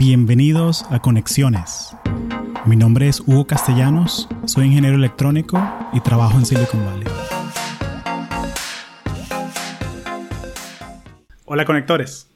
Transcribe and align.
Bienvenidos 0.00 0.86
a 0.88 1.02
Conexiones. 1.02 1.94
Mi 2.64 2.74
nombre 2.74 3.06
es 3.06 3.20
Hugo 3.20 3.46
Castellanos, 3.46 4.30
soy 4.46 4.68
ingeniero 4.68 4.96
electrónico 4.96 5.62
y 5.92 6.00
trabajo 6.00 6.38
en 6.38 6.46
Silicon 6.46 6.86
Valley. 6.86 7.06
Hola 11.44 11.66
conectores. 11.66 12.28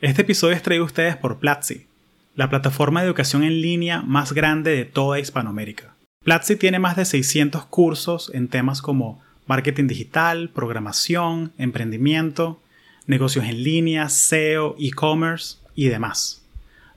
Este 0.00 0.22
episodio 0.22 0.56
es 0.56 0.62
traído 0.62 0.84
a 0.84 0.86
ustedes 0.86 1.18
por 1.18 1.38
Platzi, 1.38 1.86
la 2.34 2.48
plataforma 2.48 3.02
de 3.02 3.08
educación 3.08 3.42
en 3.42 3.60
línea 3.60 4.00
más 4.00 4.32
grande 4.32 4.70
de 4.70 4.86
toda 4.86 5.20
Hispanoamérica. 5.20 5.94
Platzi 6.24 6.56
tiene 6.56 6.78
más 6.78 6.96
de 6.96 7.04
600 7.04 7.66
cursos 7.66 8.30
en 8.32 8.48
temas 8.48 8.80
como 8.80 9.20
marketing 9.46 9.86
digital, 9.86 10.48
programación, 10.48 11.52
emprendimiento, 11.58 12.62
negocios 13.06 13.44
en 13.44 13.62
línea, 13.62 14.08
SEO, 14.08 14.76
e-commerce 14.78 15.58
y 15.74 15.88
demás. 15.88 16.41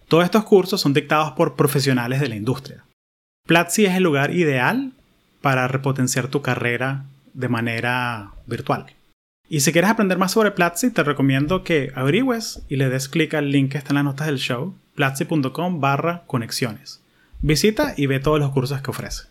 Todos 0.08 0.26
estos 0.26 0.46
cursos 0.46 0.82
son 0.82 0.94
dictados 0.94 1.32
por 1.32 1.56
profesionales 1.56 2.20
de 2.20 2.30
la 2.30 2.36
industria. 2.36 2.86
Platzi 3.46 3.86
es 3.86 3.96
el 3.96 4.04
lugar 4.04 4.34
ideal 4.34 4.94
para 5.42 5.68
repotenciar 5.68 6.28
tu 6.28 6.42
carrera 6.42 7.06
de 7.34 7.50
manera 7.50 8.32
virtual. 8.48 8.88
Y 9.48 9.60
si 9.60 9.72
quieres 9.72 9.92
aprender 9.92 10.18
más 10.18 10.32
sobre 10.32 10.52
Platzi, 10.52 10.90
te 10.90 11.04
recomiendo 11.04 11.64
que 11.64 11.92
averigües 11.96 12.64
y 12.68 12.78
le 12.78 12.90
des 12.90 13.08
clic 13.08 13.36
al 13.36 13.52
link 13.52 13.72
que 13.72 13.78
está 13.78 13.90
en 13.92 13.96
las 13.96 14.06
notas 14.06 14.28
del 14.28 14.38
show, 14.38 14.76
platzi.com 14.96 15.80
barra 15.80 16.24
conexiones. 16.26 17.02
Visita 17.42 17.94
y 17.96 18.08
ve 18.08 18.20
todos 18.20 18.40
los 18.40 18.52
cursos 18.52 18.82
que 18.82 18.90
ofrece. 18.90 19.28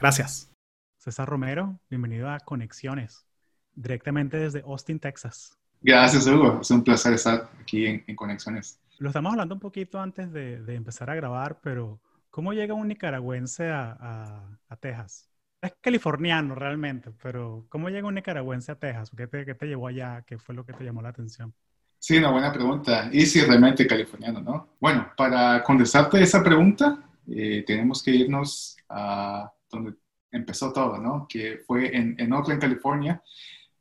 Gracias. 0.00 0.50
César 0.98 1.28
Romero, 1.28 1.78
bienvenido 1.90 2.30
a 2.30 2.40
Conexiones, 2.40 3.26
directamente 3.74 4.38
desde 4.38 4.62
Austin, 4.62 4.98
Texas. 4.98 5.56
Gracias, 5.82 6.26
Hugo. 6.26 6.60
Es 6.62 6.70
un 6.70 6.82
placer 6.82 7.12
estar 7.12 7.50
aquí 7.60 7.86
en, 7.86 8.16
Conexiones. 8.16 8.78
Lo 8.98 9.08
estamos 9.08 9.32
hablando 9.32 9.54
un 9.54 9.60
poquito 9.60 10.00
antes 10.00 10.32
de, 10.32 10.62
empezar 10.74 11.10
a 11.10 11.14
grabar, 11.14 11.58
pero 11.60 12.00
¿cómo 12.30 12.52
llega 12.52 12.74
un 12.74 12.88
nicaragüense 12.88 13.68
a, 13.70 14.58
Texas? 14.80 15.28
Es 15.60 15.74
californiano 15.80 16.54
realmente, 16.54 17.10
pero 17.22 17.66
¿cómo 17.68 17.88
llega 17.88 18.06
un 18.06 18.14
nicaragüense 18.14 18.72
a 18.72 18.78
Texas? 18.78 19.10
¿Qué 19.16 19.26
te, 19.26 19.44
¿Qué 19.44 19.54
te 19.54 19.66
llevó 19.66 19.88
allá? 19.88 20.22
¿Qué 20.26 20.38
fue 20.38 20.54
lo 20.54 20.64
que 20.64 20.74
te 20.74 20.84
llamó 20.84 21.02
la 21.02 21.08
atención? 21.08 21.54
Sí, 21.98 22.18
una 22.18 22.30
buena 22.30 22.52
pregunta. 22.52 23.08
Y 23.10 23.24
si 23.24 23.40
realmente 23.40 23.86
californiano, 23.86 24.40
¿no? 24.40 24.76
Bueno, 24.78 25.10
para 25.16 25.62
contestarte 25.62 26.22
esa 26.22 26.42
pregunta, 26.42 26.98
eh, 27.26 27.64
tenemos 27.66 28.02
que 28.02 28.10
irnos 28.10 28.76
a 28.88 29.50
donde 29.70 29.94
empezó 30.30 30.72
todo, 30.72 30.98
¿no? 30.98 31.26
Que 31.28 31.58
fue 31.66 31.96
en 31.96 32.32
Oakland, 32.32 32.60
California, 32.60 33.22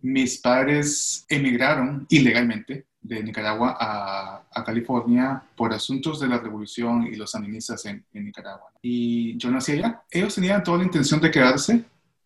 mis 0.03 0.37
padres 0.37 1.25
emigraron 1.29 2.05
ilegalmente 2.09 2.85
de 3.01 3.23
Nicaragua 3.23 3.77
a, 3.79 4.63
California 4.63 5.43
por 5.57 5.73
asuntos 5.73 6.21
de 6.21 6.27
la 6.27 6.37
revolución 6.37 7.07
y 7.07 7.15
los 7.15 7.31
sandinistas 7.31 7.85
en, 7.85 8.05
Nicaragua. 8.13 8.71
Y 8.81 9.37
yo 9.37 9.51
nací 9.51 9.73
allá. 9.73 10.03
Ellos 10.09 10.35
tenían 10.35 10.63
toda 10.63 10.77
la 10.77 10.85
intención 10.85 11.19
de 11.19 11.31
quedarse, 11.31 11.83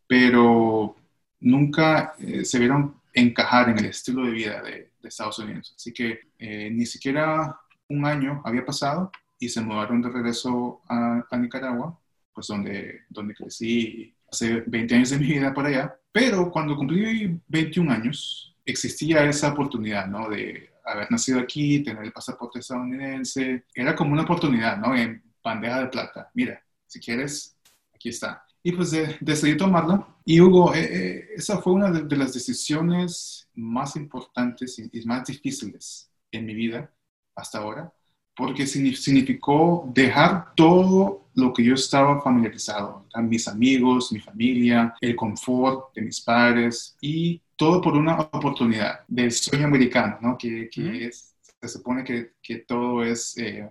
pero 0.07 0.95
nunca 1.39 2.13
eh, 2.19 2.45
se 2.45 2.59
vieron 2.59 2.95
encajar 3.13 3.69
en 3.69 3.79
el 3.79 3.85
estilo 3.85 4.25
de 4.25 4.31
vida 4.31 4.61
de, 4.61 4.87
Estados 5.03 5.39
Unidos. 5.39 5.73
Así 5.73 5.93
que 5.93 6.19
eh, 6.37 6.69
ni 6.69 6.85
siquiera 6.85 7.57
un 7.87 8.05
año 8.05 8.41
había 8.43 8.65
pasado 8.65 9.09
y 9.39 9.47
se 9.47 9.61
mudaron 9.61 10.01
de 10.01 10.09
regreso 10.09 10.81
a, 10.89 11.23
Nicaragua, 11.37 11.97
pues 12.33 12.47
donde, 12.47 13.03
donde 13.09 13.33
crecí 13.33 14.13
hace 14.31 14.61
20 14.65 14.95
años 14.95 15.09
de 15.11 15.19
mi 15.19 15.27
vida 15.27 15.53
por 15.53 15.65
allá. 15.65 15.95
Pero 16.11 16.51
cuando 16.51 16.75
cumplí 16.75 17.39
21 17.47 17.91
años, 17.91 18.55
existía 18.65 19.23
esa 19.25 19.49
oportunidad, 19.49 20.07
¿no? 20.07 20.29
De 20.29 20.69
haber 20.85 21.11
nacido 21.11 21.39
aquí, 21.39 21.83
tener 21.83 22.03
el 22.03 22.11
pasaporte 22.11 22.59
estadounidense. 22.59 23.65
Era 23.73 23.95
como 23.95 24.13
una 24.13 24.23
oportunidad, 24.23 24.77
¿no? 24.77 24.95
En 24.95 25.21
bandeja 25.43 25.81
de 25.81 25.87
plata. 25.87 26.31
Mira, 26.33 26.61
si 26.85 26.99
quieres, 26.99 27.55
aquí 27.93 28.09
está. 28.09 28.43
Y 28.63 28.71
pues 28.71 28.91
decidí 29.21 29.55
tomarla. 29.55 30.07
Y 30.25 30.41
Hugo, 30.41 30.73
eh, 30.73 30.89
eh, 30.91 31.29
esa 31.35 31.59
fue 31.61 31.73
una 31.73 31.89
de, 31.89 32.17
las 32.17 32.33
decisiones 32.33 33.47
más 33.53 33.95
importantes 33.95 34.77
y, 34.79 35.05
más 35.05 35.25
difíciles 35.25 36.11
en 36.31 36.45
mi 36.45 36.53
vida 36.53 36.91
hasta 37.35 37.59
ahora, 37.59 37.93
porque 38.35 38.67
significó 38.67 39.89
dejar 39.93 40.53
todo 40.55 41.26
lo 41.37 41.53
que 41.53 41.63
yo 41.63 41.75
estaba 41.75 42.19
familiarizado, 42.19 43.05
mis 43.21 43.47
amigos, 43.47 44.11
mi 44.11 44.19
familia, 44.19 44.95
el 44.99 45.15
confort 45.15 45.93
de 45.93 46.01
mis 46.01 46.19
padres 46.19 46.97
y 46.99 47.39
todo 47.55 47.79
por 47.79 47.93
una 47.95 48.19
oportunidad 48.21 49.01
del 49.07 49.31
sueño 49.31 49.67
americano, 49.67 50.17
¿no? 50.19 50.35
Que, 50.35 50.67
que 50.67 51.11
se 51.11 51.67
supone 51.67 52.03
que, 52.03 52.31
que 52.41 52.57
todo 52.59 53.03
es, 53.03 53.37
eh, 53.37 53.69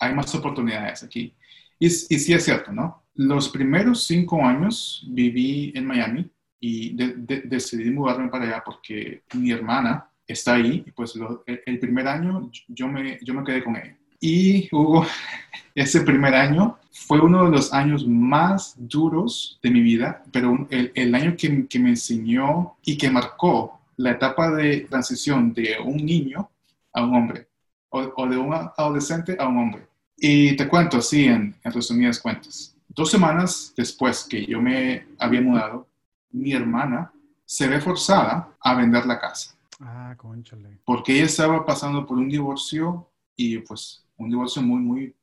hay 0.00 0.12
más 0.12 0.34
oportunidades 0.34 1.04
aquí. 1.04 1.32
Y, 1.78 1.86
y 1.86 1.88
sí 1.88 2.32
es 2.32 2.44
cierto, 2.44 2.72
¿no? 2.72 3.04
Los 3.14 3.48
primeros 3.48 4.04
cinco 4.04 4.44
años 4.44 5.06
viví 5.08 5.72
en 5.76 5.86
Miami 5.86 6.28
y 6.58 6.96
decidí 6.96 7.90
mudarme 7.92 8.28
para 8.28 8.44
allá 8.44 8.62
porque 8.64 9.22
mi 9.34 9.52
hermana 9.52 10.10
está 10.26 10.54
ahí 10.54 10.82
y 10.84 10.90
pues 10.90 11.14
el, 11.46 11.78
primer 11.78 12.08
año 12.08 12.50
yo 12.66 12.88
me, 12.88 13.20
yo 13.22 13.34
me 13.34 13.44
quedé 13.44 13.62
con 13.62 13.76
ella. 13.76 13.96
Y 14.22 14.68
Hugo, 14.70 15.04
ese 15.74 16.02
primer 16.02 16.32
año 16.36 16.78
fue 16.92 17.20
uno 17.20 17.44
de 17.44 17.50
los 17.50 17.74
años 17.74 18.06
más 18.06 18.76
duros 18.78 19.58
de 19.60 19.70
mi 19.70 19.80
vida, 19.80 20.22
pero 20.30 20.64
el, 20.70 20.92
el 20.94 21.12
año 21.16 21.34
que, 21.36 21.66
que, 21.66 21.80
me 21.80 21.88
enseñó 21.88 22.76
y 22.84 22.96
que 22.96 23.10
marcó 23.10 23.80
la 23.96 24.12
etapa 24.12 24.52
de 24.52 24.82
transición 24.82 25.52
de 25.52 25.76
un 25.84 25.96
niño 25.96 26.48
a 26.92 27.02
un 27.02 27.16
hombre, 27.16 27.48
o, 27.88 28.28
de 28.28 28.36
un 28.36 28.54
adolescente 28.54 29.36
a 29.40 29.48
un 29.48 29.58
hombre. 29.58 29.88
Y 30.16 30.54
te 30.54 30.68
cuento 30.68 30.98
así 30.98 31.24
en, 31.24 31.56
en 31.64 31.72
resumidas 31.72 32.20
cuentas. 32.20 32.76
Dos 32.86 33.10
semanas 33.10 33.74
después 33.76 34.24
que 34.30 34.46
yo 34.46 34.62
me 34.62 35.04
había 35.18 35.40
mudado, 35.40 35.88
mi 36.30 36.52
hermana 36.52 37.12
se 37.44 37.66
ve 37.66 37.80
forzada 37.80 38.54
a 38.60 38.74
vender 38.76 39.04
la 39.04 39.18
casa. 39.18 39.56
Ah, 39.80 40.14
conchale. 40.16 40.78
Porque 40.84 41.12
ella 41.14 41.24
estaba 41.24 41.66
pasando 41.66 42.06
por 42.06 42.18
un 42.18 42.28
divorcio 42.28 43.08
y 43.34 43.58
pues 43.58 44.01
un 44.16 44.30
divorcio 44.30 44.62
muy, 44.62 44.80
muy, 44.80 45.14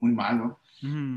muy 0.00 0.12
malo. 0.12 0.60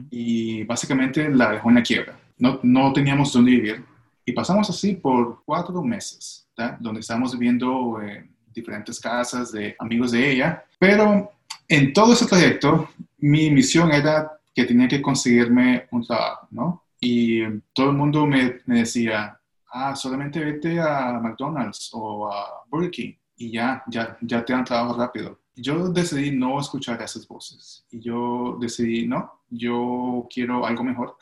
Y 0.09 0.63
básicamente 0.63 1.29
la 1.29 1.51
dejó 1.51 1.69
en 1.69 1.75
la 1.75 1.83
quiebra. 1.83 2.17
No, 2.37 2.59
no 2.63 2.93
teníamos 2.93 3.33
dónde 3.33 3.51
vivir. 3.51 3.83
Y 4.25 4.31
pasamos 4.31 4.69
así 4.69 4.93
por 4.93 5.43
cuatro 5.43 5.81
meses, 5.83 6.47
donde 6.79 7.01
estábamos 7.01 7.33
viviendo 7.33 8.01
en 8.01 8.33
diferentes 8.53 8.99
casas 8.99 9.51
de 9.51 9.75
amigos 9.79 10.11
de 10.11 10.31
ella. 10.31 10.63
Pero 10.79 11.31
en 11.67 11.91
todo 11.93 12.13
ese 12.13 12.25
trayecto, 12.25 12.89
mi 13.17 13.49
misión 13.51 13.91
era 13.91 14.31
que 14.55 14.65
tenía 14.65 14.87
que 14.87 15.01
conseguirme 15.01 15.87
un 15.91 16.05
trabajo, 16.05 16.47
¿no? 16.51 16.83
Y 16.99 17.43
todo 17.73 17.91
el 17.91 17.97
mundo 17.97 18.25
me, 18.25 18.59
me 18.65 18.79
decía, 18.79 19.39
ah, 19.71 19.95
solamente 19.95 20.39
vete 20.39 20.79
a 20.79 21.19
McDonald's 21.21 21.89
o 21.93 22.31
a 22.31 22.63
Burger 22.69 22.91
King 22.91 23.13
y 23.37 23.51
ya, 23.51 23.83
ya, 23.87 24.17
ya 24.21 24.43
te 24.43 24.53
dan 24.53 24.65
trabajo 24.65 24.97
rápido. 24.97 25.39
Yo 25.57 25.89
decidí 25.89 26.31
no 26.31 26.59
escuchar 26.59 27.01
esas 27.01 27.27
voces 27.27 27.85
y 27.91 27.99
yo 27.99 28.57
decidí, 28.61 29.07
no, 29.07 29.43
yo 29.49 30.27
quiero 30.33 30.65
algo 30.65 30.83
mejor. 30.83 31.17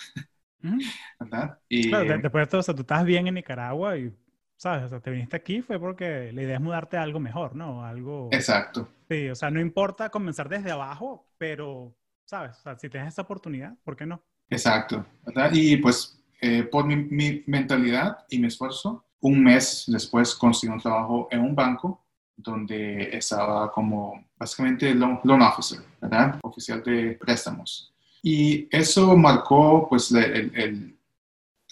Mm. 0.61 0.79
¿Verdad? 1.19 1.59
Y, 1.69 1.89
claro, 1.89 2.17
después 2.21 2.45
de 2.45 2.51
todo, 2.51 2.59
o 2.59 2.63
sea, 2.63 2.75
tú 2.75 2.81
estás 2.81 3.05
bien 3.05 3.27
en 3.27 3.35
Nicaragua 3.35 3.97
y, 3.97 4.13
¿sabes? 4.57 4.85
O 4.85 4.89
sea, 4.89 4.99
te 4.99 5.11
viniste 5.11 5.35
aquí 5.35 5.61
fue 5.61 5.79
porque 5.79 6.31
la 6.33 6.41
idea 6.43 6.55
es 6.55 6.61
mudarte 6.61 6.97
a 6.97 7.03
algo 7.03 7.19
mejor, 7.19 7.55
¿no? 7.55 7.83
Algo... 7.83 8.29
Exacto. 8.31 8.89
Sí, 9.09 9.29
o 9.29 9.35
sea, 9.35 9.49
no 9.49 9.59
importa 9.59 10.09
comenzar 10.09 10.49
desde 10.49 10.71
abajo, 10.71 11.27
pero, 11.37 11.95
¿sabes? 12.25 12.57
O 12.57 12.61
sea, 12.61 12.77
si 12.77 12.89
tienes 12.89 13.13
esa 13.13 13.21
oportunidad, 13.21 13.75
¿por 13.83 13.95
qué 13.95 14.05
no? 14.05 14.21
Exacto, 14.49 15.05
¿verdad? 15.25 15.51
Y 15.53 15.77
pues 15.77 16.21
eh, 16.41 16.63
por 16.63 16.85
mi, 16.85 17.43
mentalidad 17.47 18.25
y 18.29 18.39
mi 18.39 18.47
esfuerzo, 18.47 19.05
un 19.21 19.43
mes 19.43 19.85
después 19.87 20.35
conseguí 20.35 20.71
un 20.71 20.79
trabajo 20.79 21.27
en 21.31 21.41
un 21.41 21.55
banco 21.55 22.04
donde 22.35 23.15
estaba 23.15 23.71
como 23.71 24.25
básicamente 24.37 24.93
loan, 24.93 25.41
officer, 25.41 25.79
¿verdad? 26.01 26.39
Oficial 26.43 26.83
de 26.83 27.13
préstamos. 27.13 27.93
Y 28.21 28.67
eso 28.75 29.15
marcó 29.15 29.87
pues 29.87 30.11
el, 30.11 30.97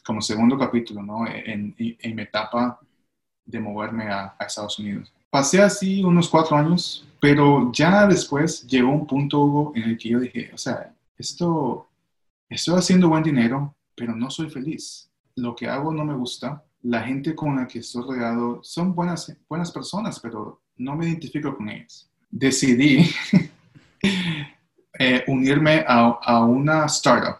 como 0.06 0.22
segundo 0.22 0.58
capítulo, 0.58 1.02
¿no? 1.02 1.28
En, 1.28 1.76
en, 1.78 2.16
mi 2.16 2.22
etapa 2.22 2.80
de 3.46 3.60
moverme 3.60 4.10
a, 4.10 4.36
Estados 4.40 4.78
Unidos. 4.80 5.12
Pasé 5.30 5.62
así 5.62 6.04
unos 6.04 6.30
cuatro 6.30 6.56
años, 6.56 7.08
pero 7.20 7.72
ya 7.72 8.06
después 8.06 8.66
llegó 8.68 8.92
un 8.92 9.08
punto, 9.08 9.72
en 9.76 9.84
el 9.84 9.98
que 9.98 10.10
yo 10.10 10.20
dije, 10.20 10.52
o 10.54 10.58
sea, 10.58 10.94
esto, 11.18 11.90
estoy 12.50 12.76
haciendo 12.78 13.10
buen 13.10 13.24
dinero, 13.24 13.76
pero 13.96 14.16
no 14.16 14.30
soy 14.30 14.50
feliz. 14.50 15.10
Lo 15.36 15.56
que 15.56 15.68
hago 15.68 15.92
no 15.92 16.06
me 16.06 16.14
gusta. 16.14 16.64
La 16.84 17.02
gente 17.02 17.34
con 17.34 17.56
la 17.56 17.68
que 17.68 17.80
estoy 17.80 18.04
rodeado 18.04 18.60
son 18.62 18.94
buenas, 18.94 19.36
buenas 19.48 19.72
personas, 19.72 20.20
pero 20.20 20.64
no 20.78 20.96
me 20.96 21.08
identifico 21.08 21.56
con 21.56 21.70
ellas. 21.70 22.12
Decidí 22.30 23.10
eh, 25.00 25.24
unirme 25.28 25.86
a, 25.88 26.44
una 26.44 26.86
startup 26.86 27.40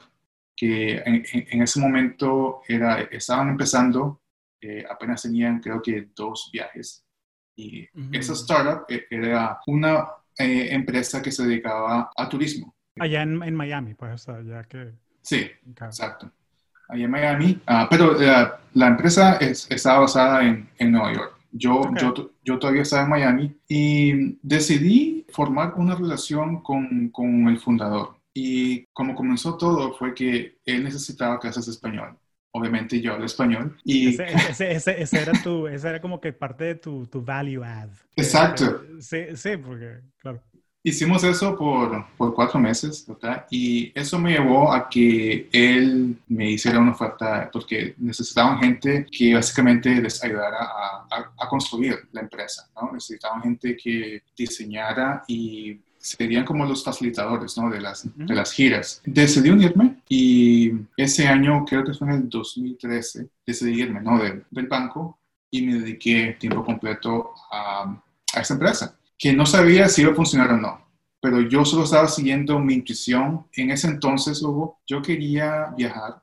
que 0.56 0.98
en, 1.06 1.62
ese 1.62 1.80
momento 1.80 2.62
era, 2.68 3.02
estaban 3.02 3.50
empezando, 3.50 4.22
eh, 4.62 4.86
apenas 4.90 5.24
tenían 5.24 5.60
creo 5.60 5.82
que 5.82 6.10
dos 6.16 6.50
viajes. 6.54 7.06
Y 7.56 7.88
esa 8.12 8.34
startup 8.34 8.86
eh, 8.88 9.06
era 9.10 9.60
una 9.68 10.08
eh, 10.38 10.70
empresa 10.72 11.22
que 11.22 11.32
se 11.32 11.46
dedicaba 11.46 12.12
a 12.16 12.30
turismo. 12.30 12.74
Allá 13.00 13.24
en, 13.24 13.44
en 13.44 13.56
Miami, 13.56 13.94
pues, 13.94 14.26
ya 14.46 14.64
que... 14.64 14.94
Sí, 15.22 15.50
exacto. 15.68 16.32
Allá 16.94 17.06
en 17.06 17.12
Miami, 17.12 17.60
ah, 17.66 17.88
pero 17.90 18.16
la 18.74 18.88
empresa 18.88 19.38
es, 19.38 19.66
está 19.72 19.98
basada 19.98 20.46
en, 20.46 20.70
en 20.78 20.92
Nueva 20.92 21.12
York. 21.12 21.34
Yo, 21.52 21.82
yo, 22.00 22.32
yo, 22.44 22.60
todavía 22.60 22.84
estaba 22.84 23.04
en 23.04 23.10
Miami 23.10 23.56
y 23.68 24.38
decidí 24.44 25.26
formar 25.30 25.74
una 25.76 25.96
relación 25.96 26.62
con, 26.62 27.10
con, 27.10 27.48
el 27.48 27.60
fundador. 27.60 28.18
Y 28.32 28.86
como 28.94 29.16
comenzó 29.16 29.58
todo 29.58 29.94
fue 29.94 30.14
que 30.14 30.58
él 30.66 30.84
necesitaba 30.84 31.40
clases 31.40 31.66
de 31.66 31.72
español. 31.72 32.16
Obviamente 32.52 33.02
yo 33.02 33.14
hablo 33.14 33.26
español. 33.26 33.76
Y... 33.84 34.10
Ese, 34.10 34.72
ese, 34.72 35.02
ese, 35.02 35.20
era, 35.20 35.32
tu, 35.44 35.68
ese 35.68 35.90
era 35.90 36.00
como 36.00 36.22
que 36.22 36.32
parte 36.32 36.64
de 36.66 36.76
tu, 36.76 37.08
tu 37.08 37.24
value 37.24 37.64
add. 37.64 37.90
Exacto. 38.16 38.84
Sí, 39.00 39.36
sí, 39.36 39.58
porque, 39.58 40.02
claro. 40.18 40.44
Hicimos 40.86 41.24
eso 41.24 41.56
por, 41.56 42.06
por, 42.18 42.36
cuatro 42.36 42.60
meses, 42.60 43.06
¿verdad? 43.08 43.46
Y 43.50 43.98
eso 43.98 44.20
me 44.20 44.34
llevó 44.34 44.74
a 44.74 44.90
que 44.90 45.48
él 45.54 46.18
me 46.28 46.52
hiciera 46.52 46.80
una 46.80 46.92
oferta, 46.92 47.50
porque 47.54 47.96
necesitaban 47.98 48.60
gente 48.60 49.06
que 49.10 49.34
básicamente 49.34 49.90
les 50.02 50.22
ayudara 50.22 50.58
a, 50.60 51.34
a, 51.38 51.48
construir 51.48 51.98
la 52.12 52.20
empresa, 52.20 52.70
¿no? 52.76 52.92
Necesitaban 52.92 53.42
gente 53.42 53.78
que 53.78 54.24
diseñara 54.36 55.24
y 55.26 55.80
serían 55.98 56.44
como 56.44 56.66
los 56.66 56.84
facilitadores, 56.84 57.58
¿no? 57.58 57.70
De 57.70 57.80
las, 57.80 58.06
de 58.14 58.36
las 58.36 58.52
giras. 58.52 59.02
Decidí 59.06 59.52
unirme 59.52 60.02
y 60.10 60.74
ese 60.98 61.28
año, 61.28 61.64
creo 61.64 61.86
que 61.86 61.94
fue 61.94 62.10
en 62.10 62.14
el 62.16 62.30
2013, 62.30 63.30
decidí 63.48 63.84
irme, 63.84 64.02
¿no? 64.02 64.20
del 64.20 64.68
banco 64.68 65.18
y 65.50 65.62
me 65.62 65.76
dediqué 65.76 66.36
tiempo 66.38 66.66
completo 66.66 67.32
a, 67.50 68.04
a 68.34 68.42
esa 68.42 68.54
empresa 68.56 68.98
que 69.18 69.34
no 69.34 69.46
sabía 69.46 69.88
si 69.90 70.02
iba 70.02 70.12
a 70.12 70.16
funcionar 70.16 70.52
o 70.52 70.58
no, 70.58 70.88
pero 71.22 71.42
yo 71.42 71.64
solo 71.66 71.84
estaba 71.84 72.08
siguiendo 72.08 72.60
mi 72.60 72.74
intuición. 72.74 73.48
En 73.54 73.72
ese 73.72 73.88
entonces, 73.88 74.42
Hugo, 74.42 74.82
yo 74.86 75.02
quería 75.02 75.74
viajar 75.78 76.22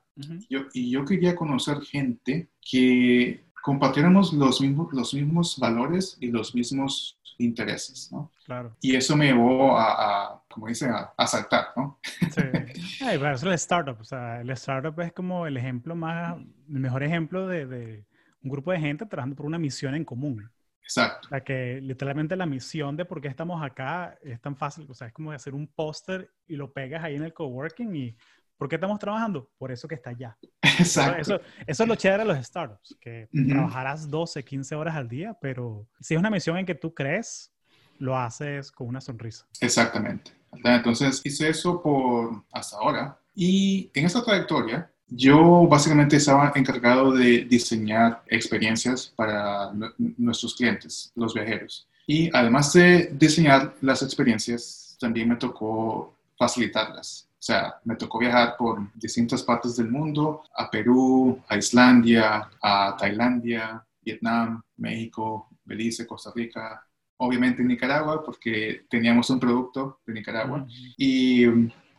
y 0.73 0.91
yo 0.91 1.05
quería 1.05 1.35
conocer 1.35 1.81
gente 1.81 2.49
que 2.61 3.45
compartiéramos 3.61 4.33
los 4.33 4.61
mismos, 4.61 4.93
los 4.93 5.13
mismos 5.13 5.57
valores 5.57 6.17
y 6.19 6.27
los 6.27 6.53
mismos 6.53 7.19
intereses, 7.37 8.11
¿no? 8.11 8.31
Claro. 8.45 8.75
Y 8.81 8.95
eso 8.95 9.15
me 9.15 9.27
llevó 9.27 9.77
a, 9.77 10.43
como 10.49 10.67
dicen, 10.67 10.91
a, 10.93 11.27
saltar, 11.27 11.67
¿no? 11.75 11.99
Sí. 12.03 12.41
Ay, 13.01 13.17
eso 13.17 13.31
es 13.31 13.43
el 13.43 13.53
startup. 13.53 13.97
O 13.99 14.03
sea, 14.03 14.41
el 14.41 14.49
startup 14.51 14.99
es 15.01 15.13
como 15.13 15.47
el 15.47 15.57
ejemplo 15.57 15.95
más, 15.95 16.37
el 16.37 16.79
mejor 16.79 17.03
ejemplo 17.03 17.47
de, 17.47 17.65
de 17.65 18.05
un 18.43 18.51
grupo 18.51 18.71
de 18.71 18.79
gente 18.79 19.05
trabajando 19.05 19.35
por 19.35 19.45
una 19.45 19.59
misión 19.59 19.95
en 19.95 20.05
común. 20.05 20.49
Exacto. 20.91 21.27
O 21.27 21.29
sea, 21.29 21.41
que 21.41 21.79
literalmente 21.81 22.35
la 22.35 22.45
misión 22.45 22.97
de 22.97 23.05
por 23.05 23.21
qué 23.21 23.29
estamos 23.29 23.63
acá 23.63 24.17
es 24.21 24.41
tan 24.41 24.57
fácil. 24.57 24.85
O 24.89 24.93
sea, 24.93 25.07
es 25.07 25.13
como 25.13 25.31
hacer 25.31 25.53
un 25.53 25.67
póster 25.67 26.29
y 26.47 26.55
lo 26.55 26.71
pegas 26.71 27.03
ahí 27.03 27.15
en 27.15 27.23
el 27.23 27.33
coworking 27.33 27.95
y 27.95 28.17
¿por 28.57 28.67
qué 28.67 28.75
estamos 28.75 28.99
trabajando? 28.99 29.49
Por 29.57 29.71
eso 29.71 29.87
que 29.87 29.95
está 29.95 30.09
allá. 30.09 30.37
Exacto. 30.61 31.21
Eso, 31.21 31.41
eso 31.65 31.83
es 31.83 31.89
lo 31.89 31.95
chévere 31.95 32.23
de 32.23 32.33
los 32.33 32.45
startups, 32.45 32.97
que 32.99 33.29
trabajarás 33.47 34.09
12, 34.09 34.43
15 34.43 34.75
horas 34.75 34.95
al 34.95 35.07
día, 35.07 35.37
pero 35.39 35.87
si 35.99 36.13
es 36.13 36.19
una 36.19 36.29
misión 36.29 36.57
en 36.57 36.65
que 36.65 36.75
tú 36.75 36.93
crees, 36.93 37.53
lo 37.99 38.17
haces 38.17 38.71
con 38.71 38.87
una 38.87 38.99
sonrisa. 38.99 39.47
Exactamente. 39.61 40.31
Entonces 40.63 41.21
hice 41.23 41.49
eso 41.49 41.81
por 41.81 42.43
hasta 42.51 42.75
ahora. 42.77 43.17
Y 43.33 43.89
en 43.93 44.05
esta 44.05 44.21
trayectoria, 44.23 44.90
yo 45.11 45.67
básicamente 45.67 46.15
estaba 46.15 46.53
encargado 46.55 47.11
de 47.11 47.43
diseñar 47.43 48.23
experiencias 48.27 49.11
para 49.15 49.71
nuestros 50.17 50.55
clientes, 50.55 51.11
los 51.15 51.33
viajeros. 51.33 51.87
Y 52.07 52.29
además 52.33 52.71
de 52.73 53.11
diseñar 53.13 53.73
las 53.81 54.01
experiencias, 54.01 54.97
también 54.99 55.27
me 55.27 55.35
tocó 55.35 56.15
facilitarlas. 56.37 57.27
O 57.33 57.43
sea, 57.43 57.75
me 57.83 57.95
tocó 57.95 58.19
viajar 58.19 58.55
por 58.57 58.79
distintas 58.95 59.43
partes 59.43 59.75
del 59.75 59.89
mundo, 59.89 60.43
a 60.55 60.69
Perú, 60.69 61.41
a 61.47 61.57
Islandia, 61.57 62.49
a 62.61 62.95
Tailandia, 62.97 63.85
Vietnam, 64.01 64.61
México, 64.77 65.49
Belice, 65.65 66.07
Costa 66.07 66.31
Rica, 66.33 66.85
obviamente 67.17 67.63
Nicaragua, 67.63 68.23
porque 68.23 68.85
teníamos 68.89 69.29
un 69.29 69.39
producto 69.39 69.99
de 70.05 70.13
Nicaragua. 70.13 70.65
Y 70.97 71.45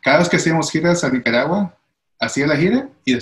cada 0.00 0.18
vez 0.18 0.28
que 0.28 0.36
hacíamos 0.36 0.70
giras 0.70 1.04
a 1.04 1.10
Nicaragua, 1.10 1.76
hacía 2.22 2.46
la 2.46 2.56
gira 2.56 2.88
y, 3.04 3.14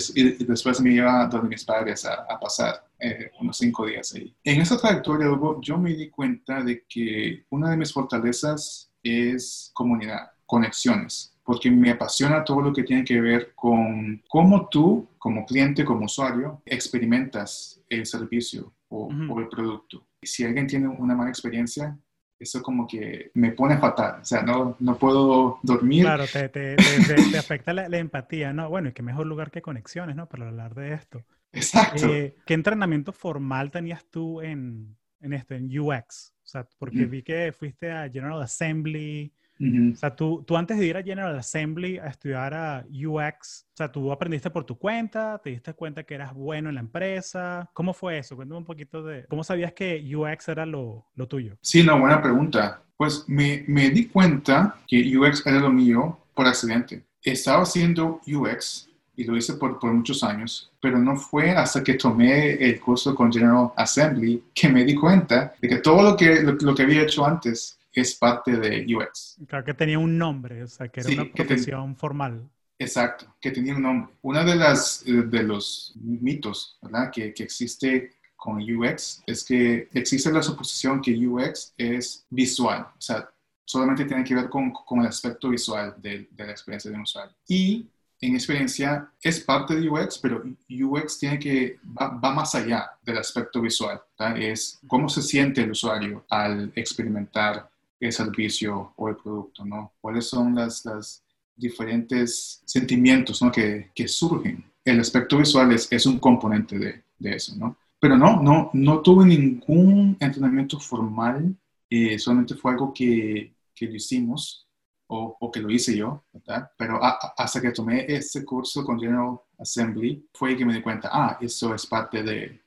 después 0.45 0.79
me 0.79 0.93
iba 0.93 1.25
donde 1.25 1.49
mis 1.49 1.65
padres 1.65 2.05
a, 2.05 2.39
pasar 2.39 2.85
eh, 2.99 3.31
unos 3.39 3.57
cinco 3.57 3.87
días 3.87 4.13
ahí. 4.13 4.33
En 4.43 4.61
esa 4.61 4.77
trayectoria, 4.77 5.27
yo 5.61 5.77
me 5.77 5.95
di 5.95 6.09
cuenta 6.09 6.61
de 6.61 6.83
que 6.87 7.43
una 7.49 7.71
de 7.71 7.77
mis 7.77 7.91
fortalezas 7.91 8.91
es 9.01 9.71
comunidad, 9.73 10.31
conexiones, 10.45 11.35
porque 11.43 11.71
me 11.71 11.89
apasiona 11.89 12.43
todo 12.43 12.61
lo 12.61 12.71
que 12.71 12.83
tiene 12.83 13.03
que 13.03 13.19
ver 13.19 13.53
con 13.55 14.21
cómo 14.29 14.69
tú, 14.69 15.09
como 15.17 15.45
cliente, 15.45 15.83
como 15.83 16.05
usuario, 16.05 16.61
experimentas 16.65 17.81
el 17.89 18.05
servicio 18.05 18.71
o, 18.89 19.07
o 19.07 19.39
el 19.39 19.47
producto. 19.49 20.05
Si 20.21 20.45
alguien 20.45 20.67
tiene 20.67 20.87
una 20.87 21.15
mala 21.15 21.31
experiencia, 21.31 21.97
eso 22.41 22.61
como 22.61 22.87
que 22.87 23.31
me 23.35 23.51
pone 23.51 23.77
fatal, 23.77 24.21
o 24.21 24.25
sea, 24.25 24.41
no, 24.41 24.75
no 24.79 24.97
puedo 24.97 25.59
dormir. 25.61 26.03
Claro, 26.03 26.25
te, 26.31 26.49
te, 26.49 26.75
te, 26.75 27.37
afecta 27.37 27.73
la, 27.73 27.97
empatía, 27.97 28.51
¿no? 28.51 28.69
Bueno, 28.69 28.89
y 28.89 28.93
qué 28.93 29.03
mejor 29.03 29.27
lugar 29.27 29.51
que 29.51 29.61
conexiones, 29.61 30.15
¿no? 30.15 30.27
Para 30.27 30.47
hablar 30.47 30.73
de 30.73 30.93
esto. 30.93 31.23
Exacto. 31.51 32.07
Eh, 32.07 32.35
¿Qué 32.45 32.53
entrenamiento 32.53 33.13
formal 33.13 33.71
tenías 33.71 34.05
tú 34.09 34.41
en, 34.41 34.97
en 35.19 35.33
esto, 35.33 35.53
en 35.53 35.67
UX? 35.77 36.33
O 36.43 36.47
sea, 36.47 36.67
porque 36.79 37.05
vi 37.05 37.21
que 37.23 37.53
fuiste 37.53 37.91
a 37.91 38.09
General 38.09 38.41
Assembly, 38.41 39.31
o 39.61 39.95
sea, 39.95 40.15
tú, 40.15 40.43
tú 40.45 40.57
antes 40.57 40.77
de 40.79 40.85
ir 40.87 40.97
a 40.97 41.03
General 41.03 41.37
Assembly 41.37 41.99
a 41.99 42.07
estudiar 42.07 42.53
a 42.53 42.85
UX, 42.89 43.67
o 43.73 43.77
sea, 43.77 43.91
tú 43.91 44.11
aprendiste 44.11 44.49
por 44.49 44.63
tu 44.63 44.77
cuenta, 44.77 45.39
te 45.43 45.51
diste 45.51 45.73
cuenta 45.73 46.03
que 46.03 46.15
eras 46.15 46.33
bueno 46.33 46.69
en 46.69 46.75
la 46.75 46.81
empresa. 46.81 47.69
¿Cómo 47.73 47.93
fue 47.93 48.17
eso? 48.17 48.35
Cuéntame 48.35 48.57
un 48.57 48.65
poquito 48.65 49.03
de 49.03 49.25
cómo 49.27 49.43
sabías 49.43 49.73
que 49.73 50.03
UX 50.15 50.47
era 50.49 50.65
lo, 50.65 51.05
lo 51.15 51.27
tuyo. 51.27 51.57
Sí, 51.61 51.81
una 51.81 51.93
buena 51.93 52.21
pregunta. 52.21 52.81
Pues 52.97 53.25
me, 53.27 53.63
me 53.67 53.89
di 53.91 54.07
cuenta 54.07 54.77
que 54.87 55.17
UX 55.17 55.45
era 55.45 55.59
lo 55.59 55.69
mío 55.69 56.17
por 56.33 56.47
accidente. 56.47 57.03
Estaba 57.23 57.63
haciendo 57.63 58.19
UX 58.25 58.89
y 59.15 59.25
lo 59.25 59.37
hice 59.37 59.53
por, 59.53 59.79
por, 59.79 59.93
muchos 59.93 60.23
años, 60.23 60.71
pero 60.81 60.97
no 60.97 61.15
fue 61.15 61.51
hasta 61.51 61.83
que 61.83 61.95
tomé 61.95 62.53
el 62.53 62.79
curso 62.79 63.13
con 63.13 63.31
General 63.31 63.71
Assembly 63.75 64.43
que 64.53 64.69
me 64.69 64.83
di 64.83 64.95
cuenta 64.95 65.53
de 65.61 65.67
que 65.67 65.77
todo 65.77 66.01
lo 66.01 66.15
que, 66.15 66.41
lo 66.41 66.73
que 66.73 66.83
había 66.83 67.03
hecho 67.03 67.25
antes 67.25 67.77
es 67.93 68.15
parte 68.15 68.55
de 68.55 68.85
UX. 68.95 69.37
Claro 69.47 69.65
que 69.65 69.73
tenía 69.73 69.99
un 69.99 70.17
nombre, 70.17 70.63
o 70.63 70.67
sea, 70.67 70.87
que 70.87 71.01
era 71.01 71.09
una 71.09 71.31
profesión 71.31 71.95
formal. 71.95 72.49
Exacto, 72.79 73.35
que 73.39 73.51
tenía 73.51 73.75
un 73.75 73.83
nombre. 73.83 74.13
Uno 74.21 74.43
de, 74.43 74.55
las, 74.55 75.03
eh, 75.05 75.11
de 75.11 75.43
los 75.43 75.93
mitos 75.95 76.79
¿verdad? 76.81 77.11
Que, 77.11 77.33
que 77.33 77.43
existe 77.43 78.15
con 78.35 78.59
UX 78.59 79.21
es 79.27 79.43
que 79.43 79.87
existe 79.93 80.31
la 80.31 80.41
suposición 80.41 80.99
que 80.99 81.15
UX 81.15 81.73
es 81.77 82.25
visual, 82.29 82.87
o 82.97 83.01
sea, 83.01 83.29
solamente 83.71 84.05
tiene 84.05 84.23
que 84.23 84.35
ver 84.35 84.49
con, 84.49 84.71
con 84.71 84.99
el 84.99 85.07
aspecto 85.07 85.49
visual 85.49 85.95
de, 85.97 86.27
de, 86.31 86.45
la 86.45 86.51
experiencia 86.51 86.91
de 86.91 86.97
un 86.97 87.03
usuario. 87.03 87.33
Y 87.47 87.87
en 88.19 88.35
experiencia 88.35 89.11
es 89.21 89.39
parte 89.39 89.75
de 89.75 89.89
UX, 89.89 90.17
pero 90.17 90.43
UX 90.69 91.19
tiene 91.19 91.39
que 91.39 91.79
va, 91.97 92.09
va 92.09 92.33
más 92.33 92.53
allá 92.53 92.91
del 93.01 93.17
aspecto 93.17 93.61
visual. 93.61 94.01
¿verdad? 94.19 94.37
Es 94.37 94.79
cómo 94.87 95.07
se 95.07 95.21
siente 95.21 95.61
el 95.61 95.71
usuario 95.71 96.25
al 96.29 96.71
experimentar 96.75 97.70
el 98.01 98.11
servicio 98.11 98.93
o 98.97 99.09
el 99.09 99.15
producto, 99.15 99.63
¿no? 99.63 99.93
¿Cuáles 100.01 100.27
son 100.27 100.55
las, 100.55 100.83
las 100.85 101.23
diferentes 101.55 102.61
sentimientos 102.65 103.41
¿no? 103.41 103.51
que, 103.51 103.91
que, 103.93 104.07
surgen? 104.07 104.65
El 104.83 104.99
aspecto 104.99 105.37
visual 105.37 105.71
es, 105.71 105.87
es 105.91 106.05
un 106.07 106.17
componente 106.17 106.79
de, 106.79 107.03
de, 107.19 107.35
eso, 107.35 107.55
¿no? 107.55 107.77
Pero 107.99 108.17
no, 108.17 108.41
no, 108.41 108.71
no 108.73 109.01
tuve 109.01 109.25
ningún 109.25 110.17
entrenamiento 110.19 110.79
formal, 110.79 111.55
eh, 111.87 112.17
solamente 112.17 112.55
fue 112.55 112.71
algo 112.71 112.91
que, 112.91 113.53
que 113.75 113.85
lo 113.85 113.95
hicimos 113.95 114.67
o, 115.05 115.37
o, 115.39 115.51
que 115.51 115.59
lo 115.59 115.69
hice 115.69 115.95
yo, 115.95 116.23
¿verdad? 116.33 116.71
Pero 116.75 116.99
hasta 117.03 117.61
que 117.61 117.71
tomé 117.71 118.05
este 118.07 118.43
curso 118.43 118.83
con 118.83 118.99
General 118.99 119.39
Assembly 119.59 120.27
fue 120.33 120.57
que 120.57 120.65
me 120.65 120.73
di 120.73 120.81
cuenta, 120.81 121.09
ah, 121.11 121.37
eso 121.39 121.75
es 121.75 121.85
parte 121.85 122.23
de, 122.23 122.61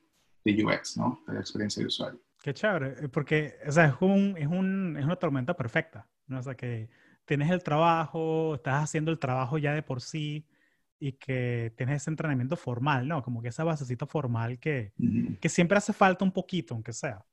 de 0.45 0.63
UX, 0.63 0.95
¿no? 0.95 1.19
De 1.27 1.33
la 1.33 1.39
experiencia 1.41 1.81
de 1.81 1.87
usuario. 1.87 2.24
Qué 2.45 2.53
chévere, 2.53 2.93
eh, 3.01 3.09
porque, 3.09 3.55
o 3.67 3.71
sea, 3.71 3.85
es, 3.85 3.95
un, 4.01 4.35
es, 4.37 4.45
un, 4.45 4.97
es 4.99 5.03
una 5.03 5.15
tormenta 5.15 5.55
perfecta, 5.55 6.07
¿no? 6.27 6.37
O 6.37 6.43
sea, 6.43 6.53
que 6.53 6.91
tienes 7.25 7.49
el 7.49 7.63
trabajo, 7.63 8.53
estás 8.53 8.83
haciendo 8.83 9.09
el 9.09 9.17
trabajo 9.17 9.57
ya 9.57 9.73
de 9.73 9.81
por 9.81 9.99
sí 9.99 10.45
y 10.99 11.13
que 11.13 11.73
tienes 11.75 12.03
ese 12.03 12.11
entrenamiento 12.11 12.55
formal, 12.55 13.07
¿no? 13.07 13.23
Como 13.23 13.41
que 13.41 13.47
esa 13.47 13.63
basecita 13.63 14.05
formal 14.05 14.59
que, 14.59 14.93
que 15.41 15.49
siempre 15.49 15.79
hace 15.79 15.91
falta 15.91 16.23
un 16.23 16.31
poquito, 16.31 16.75
aunque 16.75 16.93
sea. 16.93 17.25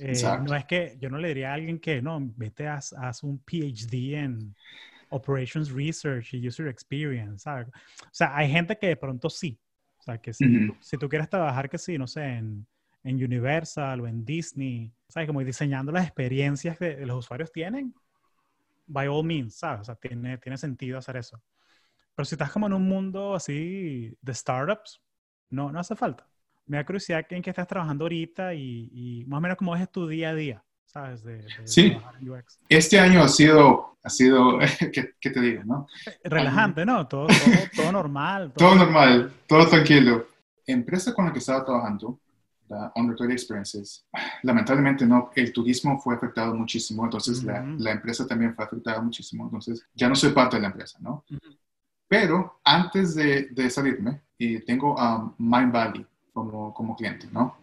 Eh, 0.00 0.20
no 0.44 0.56
es 0.56 0.64
que 0.64 0.98
yo 1.00 1.08
no 1.08 1.18
le 1.18 1.28
diría 1.28 1.52
a 1.52 1.54
alguien 1.54 1.78
que, 1.78 2.02
no, 2.02 2.18
vete 2.20 2.66
a 2.66 2.78
haz 2.78 3.22
un 3.22 3.38
PhD 3.38 4.14
en 4.14 4.56
Operations 5.10 5.70
Research 5.70 6.34
y 6.34 6.48
User 6.48 6.66
Experience, 6.66 7.44
¿sabes? 7.44 7.68
O 7.68 8.10
sea, 8.10 8.36
hay 8.36 8.50
gente 8.50 8.76
que 8.76 8.88
de 8.88 8.96
pronto 8.96 9.30
sí. 9.30 9.56
O 10.00 10.02
sea, 10.02 10.18
que 10.18 10.32
si, 10.32 10.44
si 10.80 10.98
tú 10.98 11.08
quieres 11.08 11.28
trabajar, 11.28 11.70
que 11.70 11.78
sí, 11.78 11.96
no 11.96 12.08
sé, 12.08 12.24
en 12.24 12.66
en 13.08 13.24
Universal 13.24 14.00
o 14.02 14.06
en 14.06 14.24
Disney, 14.24 14.92
¿sabes? 15.08 15.26
Como 15.26 15.42
diseñando 15.42 15.90
las 15.90 16.04
experiencias 16.04 16.76
que 16.76 17.06
los 17.06 17.18
usuarios 17.18 17.50
tienen. 17.50 17.94
by 18.86 19.08
all 19.08 19.24
means, 19.24 19.56
¿sabes? 19.56 19.80
O 19.80 19.84
sea, 19.84 19.94
tiene, 19.94 20.36
tiene 20.38 20.58
sentido 20.58 20.98
hacer 20.98 21.16
eso. 21.16 21.42
Pero 22.14 22.26
si 22.26 22.34
estás 22.34 22.50
como 22.50 22.66
en 22.66 22.74
un 22.74 22.86
mundo 22.86 23.34
así 23.34 24.14
de 24.20 24.34
startups, 24.34 25.00
no, 25.50 25.72
no 25.72 25.80
hace 25.80 25.96
falta. 25.96 26.26
Me 26.66 26.76
da 26.76 26.84
curiosidad 26.84 27.24
en 27.30 27.42
qué 27.42 27.50
estás 27.50 27.66
trabajando 27.66 28.04
ahorita 28.04 28.52
y, 28.54 28.90
y, 28.92 29.24
más 29.26 29.38
o 29.38 29.40
menos 29.40 29.56
cómo 29.56 29.74
es 29.74 29.90
tu 29.90 30.06
día 30.06 30.30
a 30.30 30.34
día, 30.34 30.62
¿sabes? 30.84 31.22
De, 31.22 31.38
de 31.38 31.48
sí. 31.64 31.96
UX. 32.20 32.58
Este 32.68 33.00
año 33.00 33.22
ha 33.22 33.28
sido, 33.28 33.96
ha 34.02 34.10
sido 34.10 34.58
¿qué, 34.92 35.14
qué 35.18 35.30
te 35.30 35.40
digo, 35.40 35.62
no? 35.64 35.86
Relajante, 36.24 36.84
¿no? 36.84 37.08
Todo, 37.08 37.26
todo, 37.28 37.56
todo 37.74 37.92
normal. 37.92 38.52
Todo, 38.54 38.68
todo 38.68 38.78
normal, 38.78 39.32
todo 39.46 39.66
tranquilo. 39.66 40.26
Empresa 40.66 41.14
con 41.14 41.24
la 41.24 41.32
que 41.32 41.38
estaba 41.38 41.64
trabajando, 41.64 42.20
la 42.68 42.92
Undertoy 42.94 43.32
Experiences, 43.32 44.06
lamentablemente 44.42 45.06
no, 45.06 45.30
el 45.34 45.52
turismo 45.52 45.98
fue 45.98 46.14
afectado 46.14 46.54
muchísimo, 46.54 47.04
entonces 47.04 47.42
la, 47.42 47.62
la, 47.78 47.92
empresa 47.92 48.26
también 48.26 48.54
fue 48.54 48.64
afectada 48.64 49.00
muchísimo, 49.00 49.44
entonces 49.44 49.84
ya 49.94 50.08
no 50.08 50.14
soy 50.14 50.32
parte 50.32 50.56
de 50.56 50.62
la 50.62 50.68
empresa, 50.68 50.98
¿no? 51.00 51.24
Uh 51.30 51.34
-huh. 51.34 51.58
Pero 52.08 52.60
antes 52.64 53.14
de, 53.14 53.48
de 53.50 53.68
salirme, 53.68 54.22
y 54.38 54.60
tengo 54.60 54.98
a 54.98 55.34
Mind 55.36 55.72
Valley 55.72 56.06
como, 56.32 56.72
como 56.72 56.96
cliente, 56.96 57.28
¿no? 57.30 57.58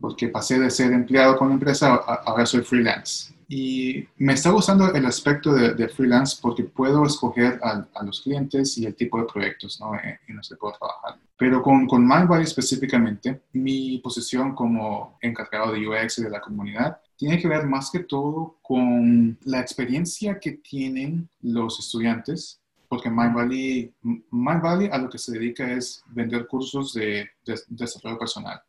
Porque 0.00 0.28
pasé 0.28 0.58
de 0.58 0.70
ser 0.70 0.92
empleado 0.92 1.36
con 1.36 1.48
la 1.48 1.54
empresa, 1.54 1.94
a, 1.94 2.14
ahora 2.24 2.46
soy 2.46 2.62
freelance. 2.62 3.34
Y 3.54 4.08
me 4.16 4.32
está 4.32 4.48
gustando 4.48 4.94
el 4.94 5.04
aspecto 5.04 5.52
de, 5.52 5.86
freelance 5.86 6.38
porque 6.40 6.64
puedo 6.64 7.04
escoger 7.04 7.60
a, 7.62 8.02
los 8.02 8.22
clientes 8.22 8.78
y 8.78 8.86
el 8.86 8.94
tipo 8.94 9.18
de 9.18 9.26
proyectos 9.30 9.78
en, 10.26 10.36
los 10.36 10.48
que 10.48 10.56
puedo 10.56 10.72
trabajar. 10.78 11.20
Pero 11.36 11.60
con, 11.60 11.86
con 11.86 12.10
específicamente, 12.40 13.42
mi 13.52 13.98
posición 13.98 14.54
como 14.54 15.18
encargado 15.20 15.70
de 15.70 15.86
UX 15.86 16.20
y 16.20 16.22
de 16.22 16.30
la 16.30 16.40
comunidad 16.40 16.98
tiene 17.14 17.38
que 17.38 17.46
ver 17.46 17.66
más 17.66 17.90
que 17.90 17.98
todo 17.98 18.56
con 18.62 19.38
la 19.44 19.60
experiencia 19.60 20.40
que 20.40 20.52
tienen 20.52 21.28
los 21.42 21.78
estudiantes 21.78 22.58
porque 22.88 23.10
MindValley, 23.10 23.92
MindValley 24.30 24.88
a 24.90 24.96
lo 24.96 25.10
que 25.10 25.18
se 25.18 25.32
dedica 25.32 25.70
es 25.70 26.02
vender 26.06 26.46
cursos 26.46 26.94
de 26.94 27.28
desarrollo 27.68 28.18
personal. 28.18 28.62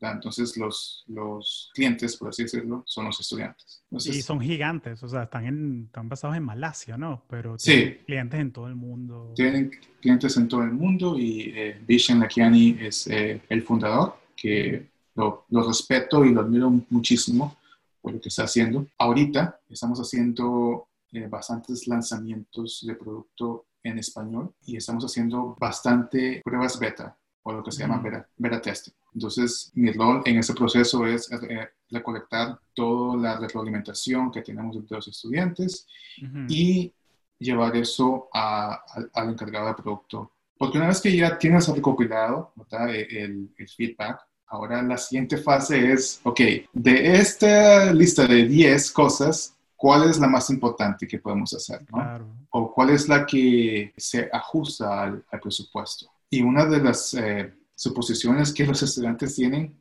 Entonces 0.00 0.56
los, 0.56 1.04
los 1.08 1.70
clientes, 1.74 2.16
por 2.16 2.28
así 2.28 2.44
decirlo, 2.44 2.84
son 2.86 3.06
los 3.06 3.18
estudiantes. 3.18 3.82
Entonces, 3.90 4.16
y 4.16 4.22
son 4.22 4.40
gigantes, 4.40 5.02
o 5.02 5.08
sea, 5.08 5.24
están, 5.24 5.46
en, 5.46 5.84
están 5.86 6.08
basados 6.08 6.36
en 6.36 6.44
Malasia, 6.44 6.96
¿no? 6.96 7.24
Pero 7.28 7.56
tienen 7.56 7.88
sí, 7.88 8.04
clientes 8.06 8.40
en 8.40 8.52
todo 8.52 8.68
el 8.68 8.76
mundo. 8.76 9.32
Tienen 9.34 9.70
clientes 10.00 10.36
en 10.36 10.48
todo 10.48 10.62
el 10.62 10.72
mundo 10.72 11.18
y 11.18 11.52
eh, 11.54 11.80
Vishen 11.86 12.20
Lakiani 12.20 12.76
es 12.80 13.06
eh, 13.08 13.40
el 13.48 13.62
fundador, 13.62 14.16
que 14.36 14.86
lo, 15.14 15.46
lo 15.48 15.66
respeto 15.66 16.24
y 16.24 16.32
lo 16.32 16.42
admiro 16.42 16.70
muchísimo 16.90 17.56
por 18.00 18.12
lo 18.12 18.20
que 18.20 18.28
está 18.28 18.44
haciendo. 18.44 18.86
Ahorita 18.98 19.60
estamos 19.68 19.98
haciendo 19.98 20.88
eh, 21.12 21.26
bastantes 21.26 21.88
lanzamientos 21.88 22.84
de 22.86 22.94
producto 22.94 23.66
en 23.82 23.98
español 23.98 24.54
y 24.66 24.76
estamos 24.76 25.04
haciendo 25.04 25.56
bastante 25.58 26.40
pruebas 26.44 26.78
beta 26.78 27.16
o 27.42 27.52
lo 27.52 27.64
que 27.64 27.72
se 27.72 27.80
llama 27.80 27.98
beta, 27.98 28.28
beta 28.36 28.60
testing. 28.60 28.92
Entonces, 29.14 29.70
mi 29.74 29.90
rol 29.92 30.22
en 30.24 30.38
ese 30.38 30.54
proceso 30.54 31.06
es 31.06 31.30
eh, 31.32 31.68
recolectar 31.90 32.58
toda 32.74 33.16
la 33.16 33.38
retroalimentación 33.38 34.30
que 34.30 34.42
tenemos 34.42 34.76
de 34.76 34.96
los 34.96 35.08
estudiantes 35.08 35.86
uh 36.22 36.26
-huh. 36.26 36.46
y 36.48 36.92
llevar 37.38 37.76
eso 37.76 38.28
a, 38.32 38.74
a, 38.74 38.80
al 39.14 39.30
encargado 39.30 39.68
de 39.68 39.74
producto. 39.74 40.32
Porque 40.58 40.78
una 40.78 40.88
vez 40.88 41.00
que 41.00 41.16
ya 41.16 41.38
tienes 41.38 41.68
recopilado 41.68 42.52
el, 42.88 43.50
el, 43.56 43.68
feedback, 43.68 44.20
ahora 44.48 44.82
la 44.82 44.98
siguiente 44.98 45.36
fase 45.36 45.92
es, 45.92 46.20
ok, 46.24 46.40
de 46.72 47.14
esta 47.16 47.92
lista 47.92 48.26
de 48.26 48.44
10 48.44 48.90
cosas, 48.90 49.56
cuál 49.76 50.10
es 50.10 50.18
la 50.18 50.26
más 50.26 50.50
importante 50.50 51.06
que 51.06 51.20
podemos 51.20 51.54
hacer, 51.54 51.82
¿no? 51.92 51.98
Claro. 51.98 52.26
O 52.50 52.72
cuál 52.74 52.90
es 52.90 53.08
la 53.08 53.24
que 53.24 53.92
se 53.96 54.28
ajusta 54.32 55.02
al, 55.04 55.24
al 55.30 55.40
presupuesto. 55.40 56.10
Y 56.28 56.42
una 56.42 56.66
de 56.66 56.78
las 56.78 57.14
eh, 57.14 57.54
suposiciones 57.78 58.52
que 58.52 58.66
los 58.66 58.82
estudiantes 58.82 59.36
tienen, 59.36 59.80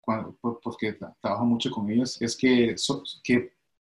cuando, 0.00 0.38
porque 0.62 0.96
trabajo 1.20 1.44
mucho 1.44 1.70
con 1.70 1.90
ellos, 1.90 2.20
es 2.22 2.36
que, 2.36 2.76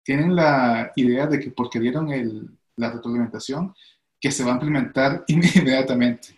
tienen 0.05 0.35
la 0.35 0.91
idea 0.97 1.27
de 1.27 1.39
que 1.39 1.51
porque 1.51 1.79
dieron 1.79 2.11
el, 2.11 2.49
la 2.77 2.91
retroalimentación, 2.91 3.75
que 4.19 4.33
se 4.33 4.43
va 4.43 4.53
a 4.53 4.55
implementar 4.55 5.25
inmediatamente. 5.29 6.29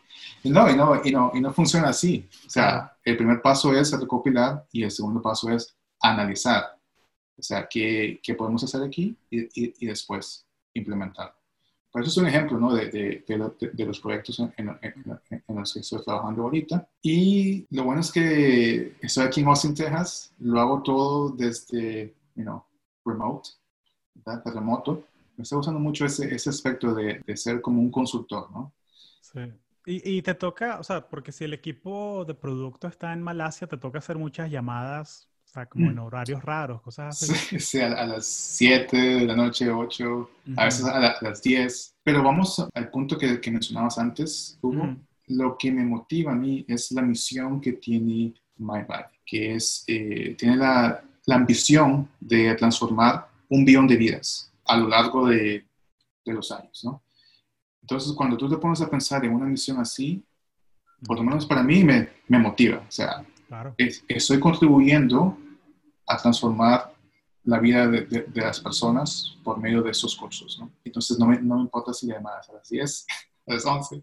No, 0.42 0.68
y 0.68 0.76
no, 0.76 1.00
y 1.02 1.10
no, 1.12 1.30
y 1.32 1.40
no 1.40 1.52
funciona 1.52 1.88
así. 1.88 2.28
O 2.46 2.50
sea, 2.50 2.96
el 3.02 3.16
primer 3.16 3.40
paso 3.40 3.72
es 3.72 3.98
recopilar 3.98 4.66
y 4.72 4.82
el 4.82 4.90
segundo 4.90 5.22
paso 5.22 5.50
es 5.50 5.74
analizar. 6.00 6.64
O 7.38 7.42
sea, 7.42 7.66
¿qué, 7.70 8.20
qué 8.22 8.34
podemos 8.34 8.62
hacer 8.64 8.82
aquí? 8.82 9.16
Y, 9.30 9.40
y, 9.40 9.74
y, 9.78 9.86
después 9.86 10.46
implementar. 10.74 11.34
Eso 11.94 12.08
es 12.08 12.16
un 12.16 12.26
ejemplo 12.26 12.58
¿no? 12.58 12.74
de, 12.74 12.90
de, 12.90 13.24
de, 13.26 13.70
de, 13.72 13.86
los 13.86 14.00
proyectos 14.00 14.40
en, 14.40 14.52
en, 14.56 14.68
en, 14.82 15.56
los 15.56 15.72
que 15.72 15.80
estoy 15.80 16.02
trabajando 16.02 16.42
ahorita. 16.42 16.88
Y 17.00 17.66
lo 17.70 17.84
bueno 17.84 18.00
es 18.00 18.10
que 18.10 18.96
estoy 19.00 19.24
aquí 19.24 19.42
en 19.42 19.46
Austin, 19.46 19.74
Texas. 19.74 20.34
Lo 20.40 20.60
hago 20.60 20.82
todo 20.82 21.30
desde, 21.30 22.12
you 22.34 22.42
know, 22.42 22.64
remote, 23.04 23.50
¿verdad? 24.12 24.42
remoto. 24.52 25.04
Me 25.36 25.42
está 25.42 25.54
gustando 25.54 25.78
mucho 25.78 26.04
ese, 26.04 26.34
ese 26.34 26.50
aspecto 26.50 26.92
de, 26.94 27.22
ser 27.36 27.60
como 27.60 27.80
un 27.80 27.92
consultor, 27.92 28.50
¿no? 28.50 28.72
Sí. 29.20 29.40
Y, 29.86 30.16
y, 30.16 30.22
te 30.22 30.34
toca, 30.34 30.80
o 30.80 30.82
sea, 30.82 31.08
porque 31.08 31.30
si 31.30 31.44
el 31.44 31.52
equipo 31.52 32.24
de 32.24 32.34
producto 32.34 32.88
está 32.88 33.12
en 33.12 33.22
Malasia, 33.22 33.68
te 33.68 33.76
toca 33.76 33.98
hacer 33.98 34.16
muchas 34.16 34.50
llamadas 34.50 35.28
o 35.54 35.60
sea, 35.60 35.66
como 35.66 35.88
en 35.88 35.98
horarios 36.00 36.42
raros, 36.42 36.82
cosas 36.82 37.22
así. 37.22 37.32
Sí, 37.32 37.60
sí 37.60 37.80
a, 37.80 37.92
a, 37.92 38.06
las 38.06 38.26
7 38.26 38.96
de 38.96 39.24
la 39.24 39.36
noche, 39.36 39.70
8, 39.70 40.04
uh 40.04 40.28
-huh. 40.48 40.54
a 40.56 40.64
veces 40.64 40.84
a, 40.84 40.98
la, 40.98 41.10
a, 41.10 41.22
las 41.22 41.40
10. 41.42 41.94
Pero 42.02 42.24
vamos 42.24 42.66
al 42.74 42.90
punto 42.90 43.16
que, 43.16 43.40
que 43.40 43.52
mencionabas 43.52 43.96
antes, 43.98 44.58
Hugo. 44.60 44.82
Uh 44.82 44.86
-huh. 44.86 44.98
Lo 45.28 45.56
que 45.56 45.70
me 45.70 45.84
motiva 45.84 46.32
a 46.32 46.34
mí 46.34 46.64
es 46.66 46.90
la 46.90 47.02
misión 47.02 47.60
que 47.60 47.74
tiene 47.74 48.34
MyBody, 48.56 49.04
que 49.24 49.54
es, 49.54 49.84
eh, 49.86 50.34
tiene 50.36 50.56
la, 50.56 51.00
la, 51.24 51.34
ambición 51.36 52.08
de 52.18 52.52
transformar 52.56 53.28
un 53.48 53.64
billón 53.64 53.86
de 53.86 53.96
vidas 53.96 54.50
a 54.66 54.76
lo 54.76 54.88
largo 54.88 55.28
de, 55.28 55.64
de 56.24 56.32
los 56.32 56.50
años, 56.50 56.82
¿no? 56.82 57.04
Entonces, 57.80 58.12
cuando 58.16 58.36
tú 58.36 58.48
te 58.48 58.56
pones 58.56 58.80
a 58.80 58.90
pensar 58.90 59.24
en 59.24 59.32
una 59.32 59.46
misión 59.46 59.78
así, 59.78 60.20
por 61.06 61.16
lo 61.16 61.22
menos 61.22 61.46
para 61.46 61.62
mí 61.62 61.84
me, 61.84 62.08
me 62.26 62.38
motiva. 62.40 62.78
O 62.78 62.90
sea, 62.90 63.24
claro. 63.46 63.74
es, 63.78 64.04
estoy 64.08 64.40
contribuyendo 64.40 65.38
a 66.06 66.16
transformar 66.16 66.94
la 67.44 67.58
vida 67.58 67.86
de, 67.86 68.06
de, 68.06 68.22
de, 68.22 68.40
las 68.40 68.60
personas 68.60 69.36
por 69.44 69.58
medio 69.58 69.82
de 69.82 69.90
esos 69.90 70.16
cursos, 70.16 70.58
¿no? 70.58 70.72
Entonces 70.84 71.18
no 71.18 71.26
me, 71.26 71.40
no 71.40 71.56
me 71.56 71.62
importa 71.62 71.92
si 71.92 72.06
llamas 72.06 72.48
a 72.48 72.54
las 72.54 72.68
10, 72.68 73.06
a 73.46 73.54
las 73.54 73.66
11. 73.66 74.00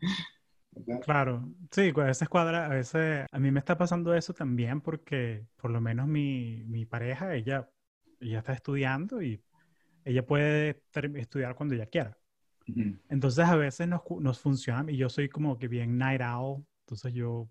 ¿verdad? 0.73 1.01
Claro, 1.03 1.49
sí, 1.71 1.91
a 1.95 2.03
veces 2.03 2.29
cuadra, 2.29 2.67
a 2.67 2.69
veces 2.69 3.25
a 3.29 3.39
mí 3.39 3.51
me 3.51 3.59
está 3.59 3.77
pasando 3.77 4.13
eso 4.13 4.33
también 4.33 4.79
porque 4.81 5.45
por 5.57 5.71
lo 5.71 5.81
menos 5.81 6.07
mi, 6.07 6.63
mi 6.65 6.85
pareja, 6.85 7.33
ella, 7.33 7.69
ella 8.19 8.39
está 8.39 8.53
estudiando 8.53 9.21
y 9.21 9.43
ella 10.05 10.25
puede 10.25 10.83
estudiar 11.15 11.55
cuando 11.55 11.75
ella 11.75 11.87
quiera. 11.87 12.17
Uh 12.67 12.71
-huh. 12.71 12.99
Entonces 13.09 13.45
a 13.45 13.55
veces 13.55 13.87
nos, 13.87 14.01
nos 14.19 14.39
funciona 14.39 14.91
y 14.91 14.97
yo 14.97 15.09
soy 15.09 15.29
como 15.29 15.57
que 15.57 15.67
bien 15.67 15.97
night 15.97 16.21
owl, 16.21 16.63
entonces 16.85 17.13
yo 17.13 17.49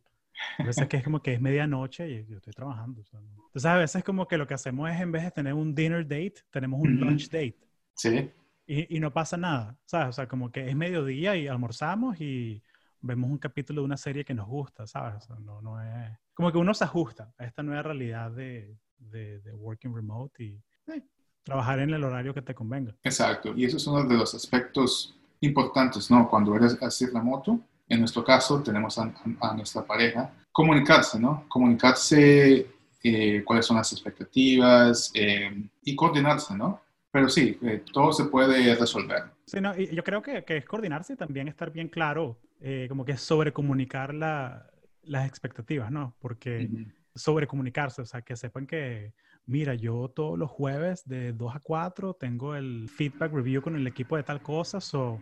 a 0.58 0.62
veces 0.64 0.88
que 0.88 0.96
es 0.96 1.04
como 1.04 1.22
que 1.22 1.34
es 1.34 1.40
medianoche 1.40 2.08
y 2.08 2.26
yo 2.26 2.36
estoy 2.36 2.52
trabajando. 2.52 3.02
Entonces 3.12 3.64
a 3.66 3.76
veces 3.76 4.04
como 4.04 4.26
que 4.26 4.38
lo 4.38 4.46
que 4.46 4.54
hacemos 4.54 4.90
es 4.90 5.00
en 5.00 5.12
vez 5.12 5.24
de 5.24 5.30
tener 5.30 5.54
un 5.54 5.74
dinner 5.74 6.04
date, 6.04 6.34
tenemos 6.50 6.80
un 6.80 6.94
mm 6.94 6.96
-hmm. 6.96 7.00
lunch 7.00 7.24
date. 7.30 7.58
Sí. 7.94 8.30
Y, 8.66 8.96
y, 8.96 9.00
no 9.00 9.12
pasa 9.12 9.36
nada, 9.36 9.76
¿sabes? 9.84 10.08
O 10.10 10.12
sea, 10.12 10.28
como 10.28 10.52
que 10.52 10.68
es 10.68 10.76
mediodía 10.76 11.34
y 11.34 11.48
almorzamos 11.48 12.20
y 12.20 12.62
vemos 13.00 13.30
un 13.30 13.38
capítulo 13.38 13.80
de 13.80 13.86
una 13.86 13.96
serie 13.96 14.24
que 14.24 14.34
nos 14.34 14.46
gusta, 14.46 14.86
¿sabes? 14.86 15.24
O 15.24 15.26
sea, 15.26 15.36
no, 15.40 15.60
no 15.60 15.82
es... 15.82 16.16
Como 16.34 16.52
que 16.52 16.58
uno 16.58 16.72
se 16.72 16.84
ajusta 16.84 17.32
a 17.36 17.44
esta 17.44 17.62
nueva 17.62 17.82
realidad 17.82 18.30
de, 18.30 18.76
de, 18.96 19.40
de 19.40 19.52
working 19.54 19.94
remote 19.94 20.44
y 20.44 20.62
eh, 20.86 21.02
trabajar 21.42 21.80
en 21.80 21.90
el 21.90 22.04
horario 22.04 22.32
que 22.32 22.42
te 22.42 22.54
convenga. 22.54 22.94
Exacto. 23.02 23.52
Y 23.56 23.64
eso 23.64 23.76
es 23.76 23.86
uno 23.86 24.04
de 24.04 24.16
los 24.16 24.34
aspectos 24.34 25.18
importantes, 25.40 26.10
¿no? 26.10 26.28
Cuando 26.28 26.54
eres 26.54 26.80
así 26.82 27.06
remoto, 27.06 27.60
en 27.90 27.98
nuestro 27.98 28.24
caso 28.24 28.62
tenemos 28.62 28.98
a, 28.98 29.12
a 29.40 29.54
nuestra 29.54 29.84
pareja, 29.84 30.32
comunicarse, 30.52 31.18
¿no? 31.18 31.44
Comunicarse 31.48 32.66
eh, 33.02 33.42
cuáles 33.44 33.66
son 33.66 33.76
las 33.76 33.92
expectativas 33.92 35.10
eh, 35.14 35.68
y 35.82 35.96
coordinarse, 35.96 36.56
¿no? 36.56 36.80
Pero 37.10 37.28
sí, 37.28 37.58
eh, 37.62 37.82
todo 37.92 38.12
se 38.12 38.24
puede 38.26 38.74
resolver. 38.76 39.24
Sí, 39.44 39.60
no, 39.60 39.76
y 39.76 39.92
yo 39.94 40.04
creo 40.04 40.22
que, 40.22 40.44
que 40.44 40.58
es 40.58 40.64
coordinarse 40.64 41.14
y 41.14 41.16
también 41.16 41.48
estar 41.48 41.72
bien 41.72 41.88
claro, 41.88 42.38
eh, 42.60 42.86
como 42.88 43.04
que 43.04 43.16
sobrecomunicar 43.16 44.14
la, 44.14 44.70
las 45.02 45.26
expectativas, 45.26 45.90
¿no? 45.90 46.14
Porque 46.20 46.68
uh 46.70 46.76
-huh. 46.76 46.92
sobrecomunicarse, 47.16 48.02
o 48.02 48.06
sea, 48.06 48.22
que 48.22 48.36
sepan 48.36 48.66
que, 48.68 49.12
mira, 49.46 49.74
yo 49.74 50.08
todos 50.14 50.38
los 50.38 50.50
jueves 50.50 51.02
de 51.08 51.32
2 51.32 51.56
a 51.56 51.60
4 51.60 52.14
tengo 52.14 52.54
el 52.54 52.88
feedback 52.88 53.32
review 53.32 53.60
con 53.60 53.74
el 53.74 53.86
equipo 53.88 54.16
de 54.16 54.22
tal 54.22 54.40
cosa, 54.40 54.78
o 54.78 54.80
so, 54.80 55.20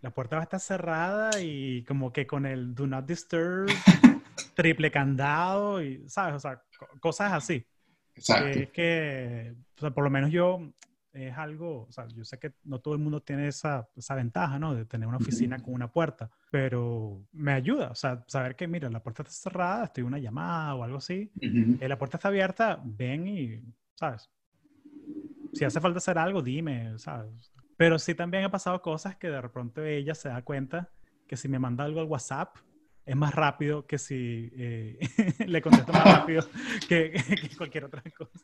la 0.00 0.10
puerta 0.10 0.36
va 0.36 0.42
a 0.42 0.44
estar 0.44 0.60
cerrada 0.60 1.40
y 1.40 1.84
como 1.84 2.12
que 2.12 2.26
con 2.26 2.46
el 2.46 2.74
do 2.74 2.86
not 2.86 3.06
disturb, 3.06 3.68
triple 4.54 4.90
candado 4.90 5.82
y, 5.82 6.08
¿sabes? 6.08 6.36
O 6.36 6.40
sea, 6.40 6.62
cosas 7.00 7.32
así. 7.32 7.64
Exacto. 8.14 8.50
Que, 8.52 8.68
que 8.70 9.54
o 9.76 9.80
sea, 9.80 9.90
por 9.90 10.04
lo 10.04 10.10
menos 10.10 10.30
yo, 10.30 10.72
es 11.12 11.36
algo, 11.36 11.86
o 11.88 11.92
sea, 11.92 12.06
yo 12.08 12.24
sé 12.24 12.38
que 12.38 12.52
no 12.64 12.80
todo 12.80 12.94
el 12.94 13.00
mundo 13.00 13.20
tiene 13.20 13.48
esa, 13.48 13.88
esa 13.96 14.14
ventaja, 14.14 14.58
¿no? 14.58 14.74
De 14.74 14.84
tener 14.84 15.08
una 15.08 15.16
oficina 15.16 15.58
con 15.58 15.74
una 15.74 15.90
puerta, 15.90 16.30
pero 16.50 17.24
me 17.32 17.52
ayuda, 17.52 17.90
o 17.90 17.94
sea, 17.94 18.24
saber 18.28 18.54
que, 18.54 18.68
mira, 18.68 18.88
la 18.90 19.02
puerta 19.02 19.22
está 19.22 19.32
cerrada, 19.32 19.84
estoy 19.84 20.02
en 20.02 20.08
una 20.08 20.18
llamada 20.18 20.74
o 20.74 20.84
algo 20.84 20.98
así, 20.98 21.32
eh, 21.40 21.88
la 21.88 21.98
puerta 21.98 22.16
está 22.16 22.28
abierta, 22.28 22.80
ven 22.84 23.26
y, 23.26 23.60
¿sabes? 23.94 24.30
Si 25.52 25.64
hace 25.64 25.80
falta 25.80 25.98
hacer 25.98 26.16
algo, 26.16 26.42
dime, 26.42 26.96
¿sabes? 26.98 27.52
Pero 27.80 27.98
sí 27.98 28.14
también 28.14 28.44
ha 28.44 28.50
pasado 28.50 28.82
cosas 28.82 29.16
que 29.16 29.30
de 29.30 29.40
repente 29.40 29.96
ella 29.96 30.14
se 30.14 30.28
da 30.28 30.42
cuenta 30.42 30.90
que 31.26 31.38
si 31.38 31.48
me 31.48 31.58
manda 31.58 31.82
algo 31.82 32.00
al 32.00 32.08
WhatsApp, 32.08 32.54
es 33.06 33.16
más 33.16 33.34
rápido 33.34 33.86
que 33.86 33.96
si 33.96 34.52
eh, 34.54 34.98
le 35.46 35.62
contesto 35.62 35.90
más 35.90 36.04
rápido 36.04 36.46
que, 36.90 37.10
que 37.40 37.56
cualquier 37.56 37.86
otra 37.86 38.02
cosa 38.14 38.38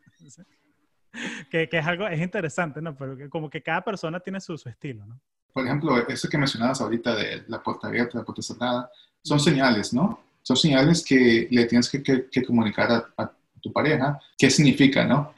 que, 1.50 1.69
es 1.71 1.87
algo, 1.87 2.09
es 2.09 2.19
interesante, 2.19 2.81
¿no? 2.81 2.97
Pero 2.97 3.28
como 3.28 3.50
que 3.50 3.62
cada 3.62 3.85
persona 3.85 4.21
tiene 4.21 4.40
su, 4.40 4.57
su, 4.57 4.71
estilo, 4.71 5.05
¿no? 5.05 5.21
Por 5.52 5.66
ejemplo, 5.66 6.09
eso 6.09 6.31
que 6.31 6.38
mencionabas 6.38 6.81
ahorita 6.81 7.14
de 7.14 7.45
la 7.49 7.62
puerta 7.62 7.88
abierta, 7.88 8.16
la 8.16 8.25
puerta 8.25 8.40
cerrada, 8.40 8.90
son 9.23 9.38
señales, 9.38 9.93
¿no? 9.93 10.19
Son 10.40 10.57
señales 10.57 11.05
que 11.05 11.47
le 11.50 11.66
tienes 11.66 11.90
que, 11.90 12.02
que, 12.02 12.43
comunicar 12.43 13.05
a, 13.19 13.33
tu 13.61 13.71
pareja. 13.71 14.19
¿Qué 14.38 14.49
significa, 14.49 15.05
no? 15.05 15.35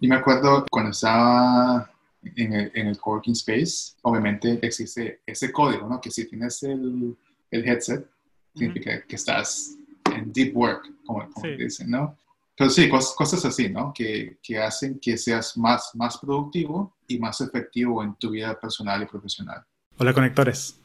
y 0.00 0.08
me 0.08 0.16
acuerdo 0.16 0.66
cuando 0.68 0.90
estaba 0.90 1.93
en 2.36 2.52
el, 2.52 2.72
en 2.74 2.86
el 2.88 2.98
coworking 2.98 3.34
space, 3.34 3.94
obviamente 4.02 4.58
existe 4.62 5.20
ese 5.26 5.52
código, 5.52 5.88
¿no? 5.88 6.00
Que 6.00 6.10
si 6.10 6.26
tienes 6.26 6.62
el, 6.62 7.16
el 7.50 7.68
headset, 7.68 8.06
significa 8.54 9.02
que 9.02 9.16
estás 9.16 9.76
en 10.14 10.32
deep 10.32 10.56
work, 10.56 10.82
como, 11.04 11.28
como 11.30 11.46
dicen, 11.56 11.90
¿no? 11.90 12.16
Pero 12.56 12.70
sí, 12.70 12.88
cosas, 12.88 13.44
así, 13.44 13.68
¿no? 13.68 13.92
Que, 13.92 14.38
que, 14.40 14.58
hacen 14.58 15.00
que 15.00 15.18
seas 15.18 15.56
más, 15.56 15.90
más 15.94 16.18
productivo 16.18 16.94
y 17.08 17.18
más 17.18 17.40
efectivo 17.40 18.02
en 18.02 18.14
tu 18.14 18.30
vida 18.30 18.58
personal 18.60 19.02
y 19.02 19.06
profesional. 19.06 19.64
Hola 19.98 20.12
conectores, 20.12 20.78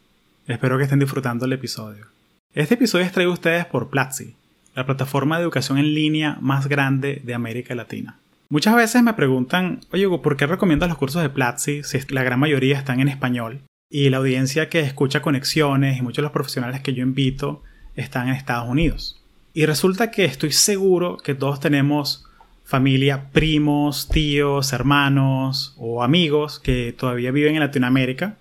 espero 0.47 0.77
que 0.77 0.85
estén 0.85 0.99
disfrutando 0.99 1.45
el 1.45 1.53
episodio. 1.53 2.07
Este 2.53 2.73
episodio 2.73 3.05
es 3.05 3.11
traído 3.11 3.31
a 3.31 3.35
ustedes 3.35 3.65
por 3.65 3.89
Platzi, 3.89 4.35
la 4.75 4.85
plataforma 4.85 5.37
de 5.37 5.43
educación 5.43 5.77
en 5.77 5.93
línea 5.93 6.37
más 6.41 6.67
grande 6.67 7.21
de 7.23 7.35
América 7.35 7.75
Latina. 7.75 8.19
Muchas 8.51 8.75
veces 8.75 9.03
me 9.03 9.13
preguntan, 9.13 9.81
oye, 9.91 10.07
¿por 10.09 10.35
qué 10.35 10.47
recomiendas 10.47 10.89
los 10.89 10.97
cursos 10.97 11.21
de 11.21 11.29
Platzi 11.29 11.83
si 11.83 11.99
la 12.09 12.23
gran 12.23 12.39
mayoría 12.39 12.79
están 12.79 12.99
en 12.99 13.07
español? 13.07 13.61
Y 13.91 14.09
la 14.09 14.17
audiencia 14.17 14.69
que 14.69 14.79
escucha 14.79 15.21
conexiones 15.21 15.99
y 15.99 16.01
muchos 16.01 16.17
de 16.17 16.23
los 16.23 16.31
profesionales 16.31 16.81
que 16.81 16.95
yo 16.95 17.03
invito 17.03 17.61
están 17.95 18.27
en 18.27 18.33
Estados 18.33 18.67
Unidos. 18.67 19.23
Y 19.53 19.67
resulta 19.67 20.09
que 20.09 20.25
estoy 20.25 20.51
seguro 20.51 21.17
que 21.17 21.35
todos 21.35 21.59
tenemos 21.59 22.25
familia, 22.63 23.29
primos, 23.31 24.09
tíos, 24.09 24.73
hermanos 24.73 25.75
o 25.77 26.01
amigos 26.01 26.59
que 26.59 26.91
todavía 26.97 27.29
viven 27.29 27.53
en 27.53 27.59
Latinoamérica 27.59 28.37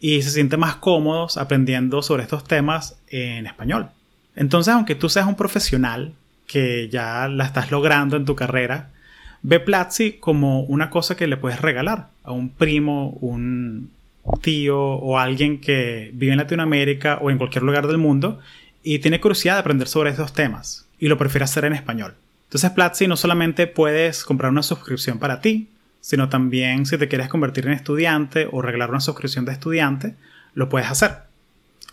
y 0.00 0.22
se 0.22 0.30
sienten 0.30 0.60
más 0.60 0.76
cómodos 0.76 1.36
aprendiendo 1.36 2.00
sobre 2.00 2.22
estos 2.22 2.44
temas 2.44 2.98
en 3.08 3.46
español. 3.46 3.90
Entonces, 4.34 4.72
aunque 4.72 4.94
tú 4.94 5.10
seas 5.10 5.26
un 5.26 5.36
profesional 5.36 6.14
que 6.46 6.88
ya 6.88 7.28
la 7.28 7.44
estás 7.44 7.70
logrando 7.70 8.16
en 8.16 8.24
tu 8.24 8.34
carrera, 8.34 8.92
ve 9.42 9.60
Platzi 9.60 10.14
como 10.14 10.60
una 10.62 10.90
cosa 10.90 11.16
que 11.16 11.26
le 11.26 11.36
puedes 11.36 11.60
regalar 11.60 12.08
a 12.24 12.32
un 12.32 12.50
primo, 12.50 13.10
un 13.20 13.90
tío 14.40 14.80
o 14.80 15.18
alguien 15.18 15.60
que 15.60 16.10
vive 16.14 16.32
en 16.32 16.38
Latinoamérica 16.38 17.18
o 17.20 17.30
en 17.30 17.38
cualquier 17.38 17.64
lugar 17.64 17.86
del 17.86 17.98
mundo 17.98 18.38
y 18.82 19.00
tiene 19.00 19.20
curiosidad 19.20 19.54
de 19.54 19.60
aprender 19.60 19.88
sobre 19.88 20.10
estos 20.10 20.32
temas 20.32 20.86
y 20.98 21.08
lo 21.08 21.18
prefiere 21.18 21.44
hacer 21.44 21.64
en 21.64 21.72
español. 21.72 22.14
Entonces 22.44 22.70
Platzi 22.70 23.08
no 23.08 23.16
solamente 23.16 23.66
puedes 23.66 24.24
comprar 24.24 24.52
una 24.52 24.62
suscripción 24.62 25.18
para 25.18 25.40
ti, 25.40 25.68
sino 26.00 26.28
también 26.28 26.86
si 26.86 26.98
te 26.98 27.08
quieres 27.08 27.28
convertir 27.28 27.66
en 27.66 27.72
estudiante 27.72 28.48
o 28.50 28.62
regalar 28.62 28.90
una 28.90 29.00
suscripción 29.00 29.44
de 29.44 29.52
estudiante, 29.52 30.14
lo 30.54 30.68
puedes 30.68 30.88
hacer. 30.88 31.12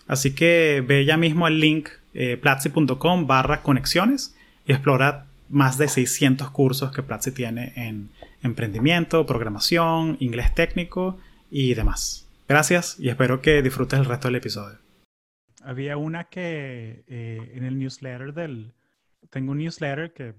Así 0.07 0.33
que 0.33 0.83
ve 0.85 1.05
ya 1.05 1.17
mismo 1.17 1.45
al 1.45 1.59
link 1.59 1.89
eh, 2.13 2.37
platzi.com 2.37 3.27
barra 3.27 3.61
conexiones 3.61 4.35
y 4.65 4.73
explora 4.73 5.25
más 5.49 5.77
de 5.77 5.87
600 5.87 6.49
cursos 6.51 6.91
que 6.91 7.03
Platzi 7.03 7.31
tiene 7.31 7.73
en 7.75 8.09
emprendimiento, 8.41 9.25
programación, 9.25 10.17
inglés 10.19 10.53
técnico 10.53 11.17
y 11.49 11.73
demás. 11.73 12.27
Gracias 12.47 12.99
y 12.99 13.09
espero 13.09 13.41
que 13.41 13.61
disfrutes 13.61 13.99
el 13.99 14.05
resto 14.05 14.27
del 14.27 14.35
episodio. 14.35 14.77
Había 15.61 15.97
una 15.97 16.25
que 16.25 17.03
eh, 17.07 17.51
en 17.53 17.63
el 17.63 17.77
newsletter 17.77 18.33
del... 18.33 18.73
Tengo 19.29 19.51
un 19.51 19.57
newsletter 19.57 20.13
que 20.13 20.35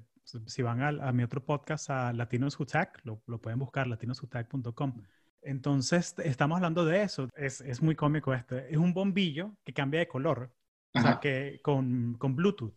si 0.47 0.63
van 0.63 0.83
a, 0.83 1.13
mi 1.13 1.23
otro 1.23 1.45
podcast, 1.45 1.91
a 1.91 2.13
Latinos 2.13 2.59
Who 2.59 2.67
lo, 3.05 3.23
lo 3.27 3.41
pueden 3.41 3.59
buscar, 3.59 3.87
latinoswhotag.com. 3.87 5.03
Entonces, 5.43 6.15
estamos 6.19 6.57
hablando 6.57 6.85
de 6.85 7.03
eso. 7.03 7.29
Es, 7.35 7.61
es, 7.63 7.83
muy 7.83 7.97
cómico 7.97 8.35
esto. 8.35 8.57
Es 8.59 8.77
un 8.77 8.93
bombillo 8.93 9.57
que 9.65 9.73
cambia 9.73 10.01
de 10.01 10.09
color, 10.09 10.53
o 10.95 11.01
sea, 11.01 11.19
que 11.21 11.61
con, 11.63 12.15
con 12.15 12.37
Bluetooth. 12.37 12.75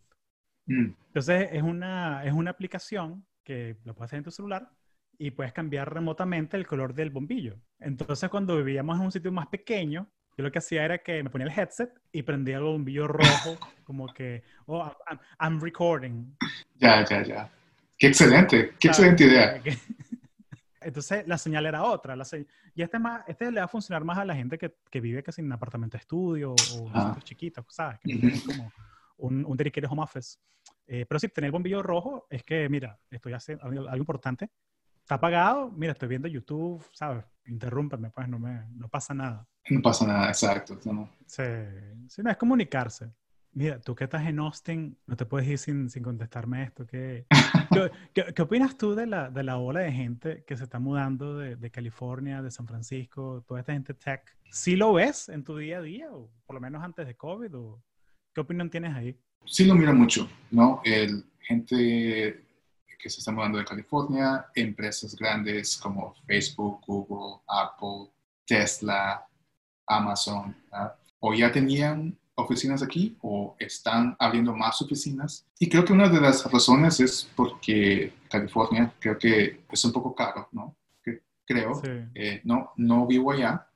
Mm. 0.66 0.94
Entonces, 1.08 1.48
es 1.52 1.62
una, 1.62 2.24
es 2.24 2.32
una 2.32 2.50
aplicación 2.50 3.24
que 3.42 3.76
lo 3.84 3.94
puedes 3.94 4.08
hacer 4.08 4.18
en 4.18 4.24
tu 4.24 4.30
celular 4.30 4.70
y 5.18 5.30
puedes 5.30 5.52
cambiar 5.52 5.92
remotamente 5.92 6.56
el 6.56 6.66
color 6.66 6.94
del 6.94 7.10
bombillo. 7.10 7.60
Entonces, 7.78 8.28
cuando 8.30 8.56
vivíamos 8.56 8.98
en 8.98 9.04
un 9.04 9.12
sitio 9.12 9.30
más 9.30 9.46
pequeño, 9.48 10.10
yo 10.36 10.42
lo 10.42 10.50
que 10.50 10.58
hacía 10.58 10.84
era 10.84 10.98
que 10.98 11.22
me 11.22 11.30
ponía 11.30 11.46
el 11.46 11.52
headset 11.56 11.90
y 12.10 12.22
prendía 12.22 12.56
el 12.56 12.64
bombillo 12.64 13.06
rojo, 13.06 13.58
como 13.84 14.12
que, 14.12 14.42
oh, 14.66 14.90
I'm, 15.38 15.60
recording. 15.60 16.36
Ya, 16.76 17.04
ya, 17.04 17.22
ya. 17.22 17.52
Qué 17.96 18.08
excelente, 18.08 18.74
qué 18.80 18.88
excelente 18.88 19.24
idea. 19.24 19.62
Entonces 20.80 21.26
la 21.26 21.38
señal 21.38 21.64
era 21.64 21.82
otra. 21.84 22.14
La 22.16 22.26
Y 22.74 22.82
este, 22.82 22.98
más, 22.98 23.22
este 23.26 23.50
le 23.50 23.60
va 23.60 23.64
a 23.64 23.68
funcionar 23.68 24.04
más 24.04 24.18
a 24.18 24.24
la 24.24 24.34
gente 24.34 24.58
que, 24.58 24.74
que 24.90 25.00
vive 25.00 25.22
casi 25.22 25.40
en 25.40 25.46
un 25.46 25.52
apartamento 25.52 25.96
de 25.96 26.00
estudio 26.00 26.52
o 26.52 26.90
ah. 26.92 27.16
chiquitos, 27.22 27.64
¿sabes? 27.70 27.98
Que 28.00 28.16
tienen 28.16 28.40
como 28.40 28.70
un, 29.16 29.44
un 29.44 29.56
dedicated 29.56 29.90
home 29.90 30.02
office. 30.02 30.38
Eh, 30.86 31.06
pero 31.08 31.18
sí, 31.18 31.28
tener 31.28 31.46
el 31.46 31.52
bombillo 31.52 31.82
rojo 31.82 32.26
es 32.30 32.42
que, 32.42 32.68
mira, 32.68 32.98
estoy 33.10 33.32
haciendo 33.32 33.64
algo 33.64 33.96
importante. 33.96 34.50
Está 35.00 35.16
apagado, 35.16 35.70
mira, 35.70 35.92
estoy 35.92 36.08
viendo 36.08 36.28
YouTube, 36.28 36.84
¿sabes? 36.92 37.24
Interrúmpeme, 37.46 38.10
pues 38.10 38.28
no, 38.28 38.38
me, 38.38 38.66
no 38.70 38.88
pasa 38.88 39.12
nada. 39.12 39.46
No 39.68 39.82
pasa 39.82 40.06
nada, 40.06 40.28
exacto. 40.28 40.78
¿no? 40.84 41.10
Sí, 41.26 41.42
sí, 42.08 42.22
no, 42.22 42.30
es 42.30 42.36
comunicarse. 42.36 43.10
Mira, 43.52 43.80
tú 43.80 43.94
que 43.94 44.04
estás 44.04 44.26
en 44.26 44.40
Austin, 44.40 44.98
no 45.06 45.16
te 45.16 45.26
puedes 45.26 45.46
ir 45.46 45.58
sin, 45.58 45.88
sin 45.88 46.02
contestarme 46.02 46.64
esto. 46.64 46.86
¿Qué, 46.86 47.26
qué, 48.14 48.32
qué, 48.34 48.42
opinas 48.42 48.76
tú 48.76 48.94
de 48.94 49.06
la, 49.06 49.30
de 49.30 49.44
la 49.44 49.58
ola 49.58 49.80
de 49.80 49.92
gente 49.92 50.44
que 50.44 50.56
se 50.56 50.64
está 50.64 50.80
mudando 50.80 51.38
de, 51.38 51.56
de, 51.56 51.70
California, 51.70 52.42
de 52.42 52.50
San 52.50 52.66
Francisco, 52.66 53.44
toda 53.46 53.60
esta 53.60 53.72
gente 53.72 53.94
tech? 53.94 54.22
¿Sí 54.50 54.74
lo 54.74 54.94
ves 54.94 55.28
en 55.28 55.44
tu 55.44 55.56
día 55.56 55.78
a 55.78 55.82
día, 55.82 56.10
o 56.10 56.30
por 56.46 56.54
lo 56.54 56.60
menos 56.60 56.82
antes 56.82 57.06
de 57.06 57.14
COVID? 57.14 57.56
O, 57.56 57.82
¿Qué 58.34 58.40
opinión 58.40 58.68
tienes 58.68 58.94
ahí? 58.94 59.16
Sí 59.44 59.64
lo 59.64 59.74
miro 59.74 59.94
mucho, 59.94 60.28
¿no? 60.50 60.80
El, 60.84 61.24
gente 61.40 62.44
que 62.98 63.10
se 63.10 63.18
está 63.18 63.30
mudando 63.30 63.58
de 63.58 63.64
California, 63.64 64.46
empresas 64.54 65.14
grandes 65.14 65.76
como 65.76 66.14
Facebook, 66.26 66.80
Google, 66.86 67.42
Apple, 67.46 68.10
Tesla, 68.46 69.26
Amazon, 69.86 70.56
o 71.20 71.34
ya 71.34 71.52
tenían 71.52 72.18
oficinas 72.36 72.82
aquí 72.82 73.16
o 73.20 73.54
están 73.58 74.16
abriendo 74.18 74.54
más 74.54 74.80
oficinas. 74.82 75.46
Y 75.58 75.68
creo 75.68 75.84
que 75.84 75.92
una 75.92 76.08
de 76.08 76.20
las 76.20 76.50
razones 76.50 76.98
es 77.00 77.30
porque 77.36 78.14
California 78.28 78.92
creo 78.98 79.18
que 79.18 79.64
es 79.70 79.84
un 79.84 79.92
poco 79.92 80.14
caro, 80.14 80.48
¿no? 80.52 80.74
creo, 81.46 81.82
eh, 82.14 82.40
no, 82.44 82.72
no 82.76 83.06
vivo 83.06 83.30
allá, 83.30 83.68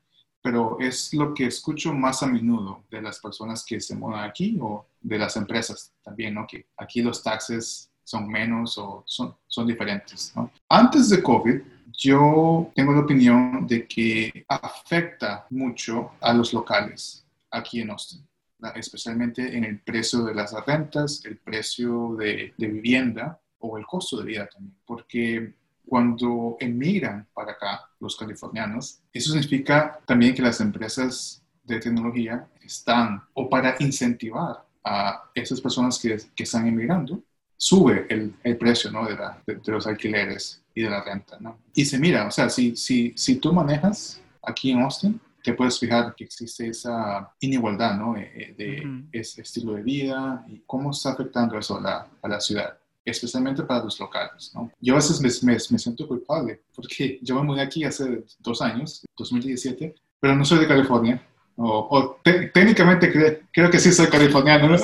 pero 0.49 0.79
es 0.81 1.13
lo 1.13 1.35
que 1.35 1.45
escucho 1.45 1.93
más 1.93 2.23
a 2.23 2.27
menudo 2.27 2.83
de 2.91 3.03
las 3.03 3.21
personas 3.21 3.67
que 3.67 3.79
se 3.83 3.95
mudan 3.95 4.25
aquí 4.25 4.57
o 4.59 4.87
de 4.99 5.19
las 5.19 5.37
empresas 5.37 5.93
también, 6.03 6.33
¿no? 6.33 6.47
Que 6.47 6.69
aquí 6.75 7.03
los 7.03 7.23
taxes 7.23 7.91
son 8.03 8.27
menos 8.27 8.79
o 8.79 9.05
son, 9.07 9.37
son 9.47 9.67
diferentes, 9.67 10.33
¿no? 10.35 10.51
Antes 10.71 11.11
de 11.11 11.23
COVID, 11.23 11.61
yo 11.93 12.73
tengo 12.75 12.95
la 12.95 13.01
opinión 13.01 13.67
de 13.67 13.87
que 13.87 14.47
afecta 14.49 15.47
mucho 15.51 16.13
a 16.19 16.33
los 16.33 16.55
locales 16.55 17.27
aquí 17.51 17.83
en 17.83 17.91
Austin, 17.91 18.27
especialmente 18.75 19.55
en 19.55 19.65
el 19.65 19.81
precio 19.81 20.25
de 20.25 20.35
las 20.35 20.55
rentas, 20.65 21.23
el 21.27 21.37
precio 21.37 22.17
de, 22.19 22.55
de 22.57 22.67
vivienda 22.69 23.39
o 23.59 23.77
el 23.77 23.85
costo 23.85 24.17
de 24.17 24.25
vida 24.25 24.49
también, 24.51 24.75
porque 24.87 25.53
cuando 25.89 26.57
emigran 26.61 27.27
para 27.35 27.53
acá 27.53 27.89
los 28.01 28.17
californianos, 28.17 29.01
eso 29.13 29.33
significa 29.33 29.99
también 30.07 30.35
que 30.35 30.43
las 30.43 30.61
empresas 30.61 31.43
de 31.65 31.81
tecnología 31.81 32.49
están, 32.63 33.23
o 33.35 33.49
para 33.49 33.77
incentivar 33.79 34.65
a 34.85 35.31
esas 35.35 35.61
personas 35.61 35.99
que, 35.99 36.17
que 36.35 36.45
están 36.45 36.67
emigrando, 36.67 37.23
sube 37.57 38.07
el, 38.09 38.35
el 38.43 38.57
precio 38.57 38.91
¿no? 38.91 39.07
de, 39.07 39.17
de, 39.47 39.73
los 39.73 39.87
alquileres 39.87 40.63
y 40.75 40.83
de 40.83 40.91
la 40.91 41.03
renta. 41.03 41.37
¿no? 41.41 41.59
Y 41.75 41.85
se 41.85 41.99
mira, 41.99 42.27
o 42.27 42.31
sea, 42.31 42.49
si, 42.49 42.77
si, 42.77 43.13
si 43.17 43.37
tú 43.37 43.53
manejas 43.53 44.23
aquí 44.43 44.71
en 44.71 44.81
Austin, 44.81 45.21
te 45.43 45.55
puedes 45.55 45.79
fijar 45.79 46.15
que 46.15 46.25
existe 46.25 46.69
esa 46.69 47.33
inigualdad 47.41 47.97
¿no? 47.97 48.17
Eh, 48.17 48.31
eh, 48.35 48.55
de, 48.57 49.05
ese 49.13 49.43
estilo 49.43 49.75
de 49.75 49.83
vida 49.83 50.45
y 50.49 50.63
cómo 50.67 50.91
está 50.91 51.11
afectando 51.13 51.59
eso 51.59 51.79
a 51.79 51.81
la, 51.81 52.07
a 52.23 52.29
la 52.29 52.41
ciudad. 52.41 52.79
Especialmente 53.09 53.63
para 53.63 53.85
los 53.85 53.99
locales. 53.99 54.53
¿no? 54.55 54.71
Yo 54.81 54.95
a 54.95 54.97
veces 54.97 55.43
me, 55.43 55.53
me, 55.53 55.79
siento 55.79 56.07
culpable 56.07 56.63
porque 56.75 57.19
yo 57.23 57.35
me 57.35 57.43
mudé 57.43 57.63
aquí 57.63 57.85
hace 57.85 58.25
dos 58.39 58.63
años, 58.63 59.05
2017, 59.17 59.95
pero 60.21 60.35
no 60.35 60.45
soy 60.45 60.59
de 60.61 60.69
California. 60.69 61.23
O, 61.61 62.21
técnicamente 62.23 63.13
creo 63.53 63.69
que 63.69 63.81
sí 63.81 63.91
soy 63.91 64.07
californiano. 64.07 64.69
¿no? 64.69 64.77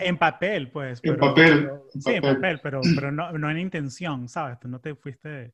en, 0.00 0.16
papel, 0.16 0.70
pues. 0.70 1.00
en 1.02 1.18
papel. 1.18 1.70
sí, 1.92 2.12
en 2.12 2.22
papel, 2.22 2.58
pero, 2.62 2.80
pero 2.94 3.12
no, 3.12 3.32
no, 3.32 3.50
en 3.50 3.58
intención, 3.58 4.26
¿sabes? 4.28 4.58
Tú 4.60 4.68
no 4.68 4.80
te 4.80 4.94
fuiste... 4.94 5.52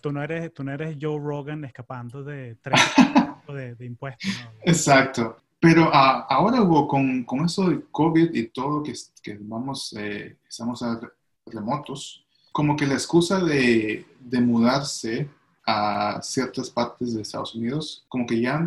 Tú, 0.00 0.12
no, 0.12 0.22
eres, 0.22 0.54
tú 0.54 0.64
no 0.64 0.72
eres 0.72 0.96
Joe 0.98 1.20
Rogan 1.20 1.62
escapando 1.66 2.24
de 2.24 2.56
tres 2.62 2.80
de, 3.48 3.74
de 3.74 3.84
impuestos. 3.84 4.30
Exacto. 4.62 5.36
Pero 5.66 5.90
ah, 5.92 6.28
ahora, 6.30 6.62
Hugo, 6.62 6.86
con, 6.86 7.24
con, 7.24 7.44
eso 7.44 7.68
de 7.68 7.82
COVID 7.90 8.32
y 8.32 8.50
todo 8.50 8.84
que, 8.84 8.92
que 9.20 9.36
vamos, 9.40 9.92
eh, 9.98 10.38
estamos 10.48 10.80
a 10.84 11.00
remotos, 11.44 12.24
como 12.52 12.76
que 12.76 12.86
la 12.86 12.94
excusa 12.94 13.40
de, 13.40 14.06
de, 14.20 14.40
mudarse 14.40 15.28
a 15.66 16.20
ciertas 16.22 16.70
partes 16.70 17.14
de 17.14 17.22
Estados 17.22 17.56
Unidos, 17.56 18.04
como 18.08 18.26
que 18.26 18.40
ya, 18.40 18.64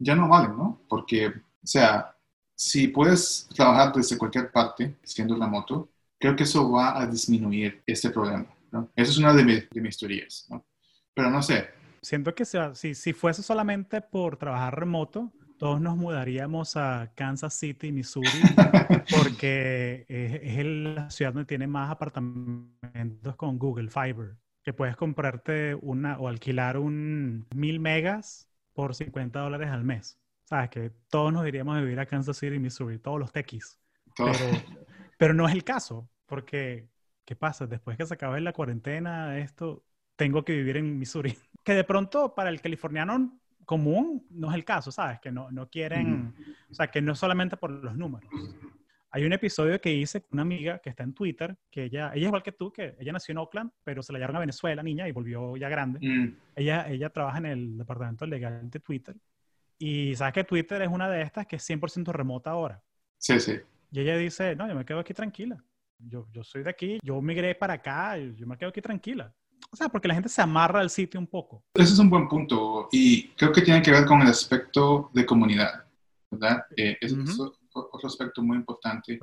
ya, 0.00 0.16
no 0.16 0.28
vale, 0.28 0.48
¿no? 0.48 0.80
Porque, 0.88 1.28
o 1.28 1.32
sea, 1.62 2.16
si 2.56 2.88
puedes 2.88 3.48
trabajar 3.54 3.92
desde 3.92 4.18
cualquier 4.18 4.50
parte 4.50 4.96
siendo 5.04 5.36
remoto, 5.36 5.88
creo 6.18 6.34
que 6.34 6.42
eso 6.42 6.68
va 6.68 7.00
a 7.00 7.06
disminuir 7.06 7.80
este 7.86 8.10
problema, 8.10 8.48
¿no? 8.72 8.88
Esa 8.96 9.12
es 9.12 9.18
una 9.18 9.32
de, 9.34 9.68
de 9.70 9.80
mis 9.80 9.96
teorías, 9.96 10.46
¿no? 10.50 10.64
Pero 11.14 11.30
no 11.30 11.42
sé. 11.42 11.68
Siento 12.02 12.34
que 12.34 12.44
sea, 12.44 12.74
si, 12.74 12.96
si 12.96 13.12
fuese 13.12 13.44
solamente 13.44 14.00
por 14.00 14.36
trabajar 14.36 14.80
remoto, 14.80 15.30
todos 15.60 15.78
nos 15.78 15.94
mudaríamos 15.98 16.78
a 16.78 17.12
Kansas 17.14 17.52
City, 17.52 17.92
Missouri, 17.92 18.30
porque 19.14 20.06
es, 20.08 20.64
la 20.64 21.10
ciudad 21.10 21.34
donde 21.34 21.44
tiene 21.44 21.66
más 21.66 21.90
apartamentos 21.90 23.36
con 23.36 23.58
Google 23.58 23.90
Fiber, 23.90 24.38
que 24.64 24.72
puedes 24.72 24.96
comprarte 24.96 25.74
una 25.74 26.18
o 26.18 26.28
alquilar 26.28 26.78
un 26.78 27.46
mil 27.54 27.78
megas 27.78 28.48
por 28.72 28.94
50 28.94 29.38
dólares 29.38 29.68
al 29.68 29.84
mes. 29.84 30.18
Sabes 30.44 30.70
que 30.70 30.92
todos 31.10 31.30
nos 31.30 31.46
iríamos 31.46 31.76
a 31.76 31.82
vivir 31.82 32.00
a 32.00 32.06
Kansas 32.06 32.38
City, 32.38 32.58
Missouri, 32.58 32.98
todos 32.98 33.20
los 33.20 33.30
techies. 33.30 33.78
Pero, 34.16 34.32
pero 35.18 35.34
no 35.34 35.46
es 35.46 35.52
el 35.52 35.62
caso, 35.62 36.08
porque 36.24 36.88
¿qué 37.26 37.36
pasa? 37.36 37.66
Después 37.66 37.98
que 37.98 38.06
se 38.06 38.14
acabe 38.14 38.40
la 38.40 38.54
cuarentena, 38.54 39.36
esto, 39.36 39.84
tengo 40.16 40.42
que 40.42 40.54
vivir 40.54 40.78
en 40.78 40.98
Missouri. 40.98 41.36
Que 41.62 41.74
de 41.74 41.84
pronto 41.84 42.34
para 42.34 42.48
el 42.48 42.62
californiano 42.62 43.38
común 43.64 44.26
no 44.30 44.50
es 44.50 44.54
el 44.54 44.64
caso, 44.64 44.90
¿sabes? 44.90 45.20
Que 45.20 45.30
no, 45.30 45.50
no 45.50 45.68
quieren, 45.68 46.34
o 46.70 46.74
sea, 46.74 46.88
que 46.88 47.00
no 47.00 47.14
solamente 47.14 47.56
por 47.56 47.70
los 47.70 47.96
números. 47.96 48.30
Hay 49.12 49.24
un 49.24 49.32
episodio 49.32 49.80
que 49.80 49.92
hice 49.92 50.22
con 50.22 50.30
una 50.34 50.42
amiga 50.42 50.78
que 50.78 50.90
está 50.90 51.02
en 51.02 51.14
Twitter, 51.14 51.56
que 51.68 51.84
ella, 51.84 52.12
ella 52.14 52.22
es 52.22 52.26
igual 52.26 52.42
que 52.44 52.52
tú, 52.52 52.72
que 52.72 52.94
ella 53.00 53.12
nació 53.12 53.32
en 53.32 53.38
Oakland, 53.38 53.72
pero 53.82 54.02
se 54.02 54.12
la 54.12 54.18
llevaron 54.18 54.36
a 54.36 54.40
Venezuela, 54.40 54.82
niña, 54.82 55.08
y 55.08 55.12
volvió 55.12 55.56
ya 55.56 55.68
grande. 55.68 55.98
Mm. 56.00 56.36
Ella, 56.54 56.88
ella 56.88 57.10
trabaja 57.10 57.38
en 57.38 57.46
el 57.46 57.78
departamento 57.78 58.24
legal 58.26 58.70
de 58.70 58.78
Twitter. 58.78 59.16
Y 59.78 60.14
sabes 60.14 60.34
que 60.34 60.44
Twitter 60.44 60.82
es 60.82 60.88
una 60.88 61.10
de 61.10 61.22
estas 61.22 61.46
que 61.46 61.56
es 61.56 61.68
100% 61.68 62.12
remota 62.12 62.50
ahora. 62.50 62.82
Sí, 63.18 63.40
sí. 63.40 63.58
Y 63.90 64.00
ella 64.00 64.16
dice, 64.16 64.54
no, 64.54 64.68
yo 64.68 64.76
me 64.76 64.84
quedo 64.84 65.00
aquí 65.00 65.12
tranquila. 65.12 65.62
Yo, 65.98 66.28
yo 66.32 66.44
soy 66.44 66.62
de 66.62 66.70
aquí, 66.70 66.98
yo 67.02 67.20
migré 67.20 67.54
para 67.54 67.74
acá, 67.74 68.16
yo 68.16 68.46
me 68.46 68.56
quedo 68.56 68.68
aquí 68.68 68.80
tranquila. 68.80 69.34
O 69.70 69.76
sea, 69.76 69.88
porque 69.88 70.08
la 70.08 70.14
gente 70.14 70.28
se 70.28 70.42
amarra 70.42 70.80
al 70.80 70.90
sitio 70.90 71.20
un 71.20 71.26
poco. 71.26 71.62
Ese 71.74 71.92
es 71.92 71.98
un 71.98 72.10
buen 72.10 72.28
punto 72.28 72.88
y 72.90 73.28
creo 73.28 73.52
que 73.52 73.62
tiene 73.62 73.82
que 73.82 73.90
ver 73.90 74.06
con 74.06 74.20
el 74.22 74.28
aspecto 74.28 75.10
de 75.12 75.26
comunidad, 75.26 75.84
¿verdad? 76.30 76.64
Eh, 76.76 76.96
es, 77.00 77.14
otro 77.72 78.08
aspecto 78.08 78.42
muy 78.42 78.56
importante. 78.56 79.18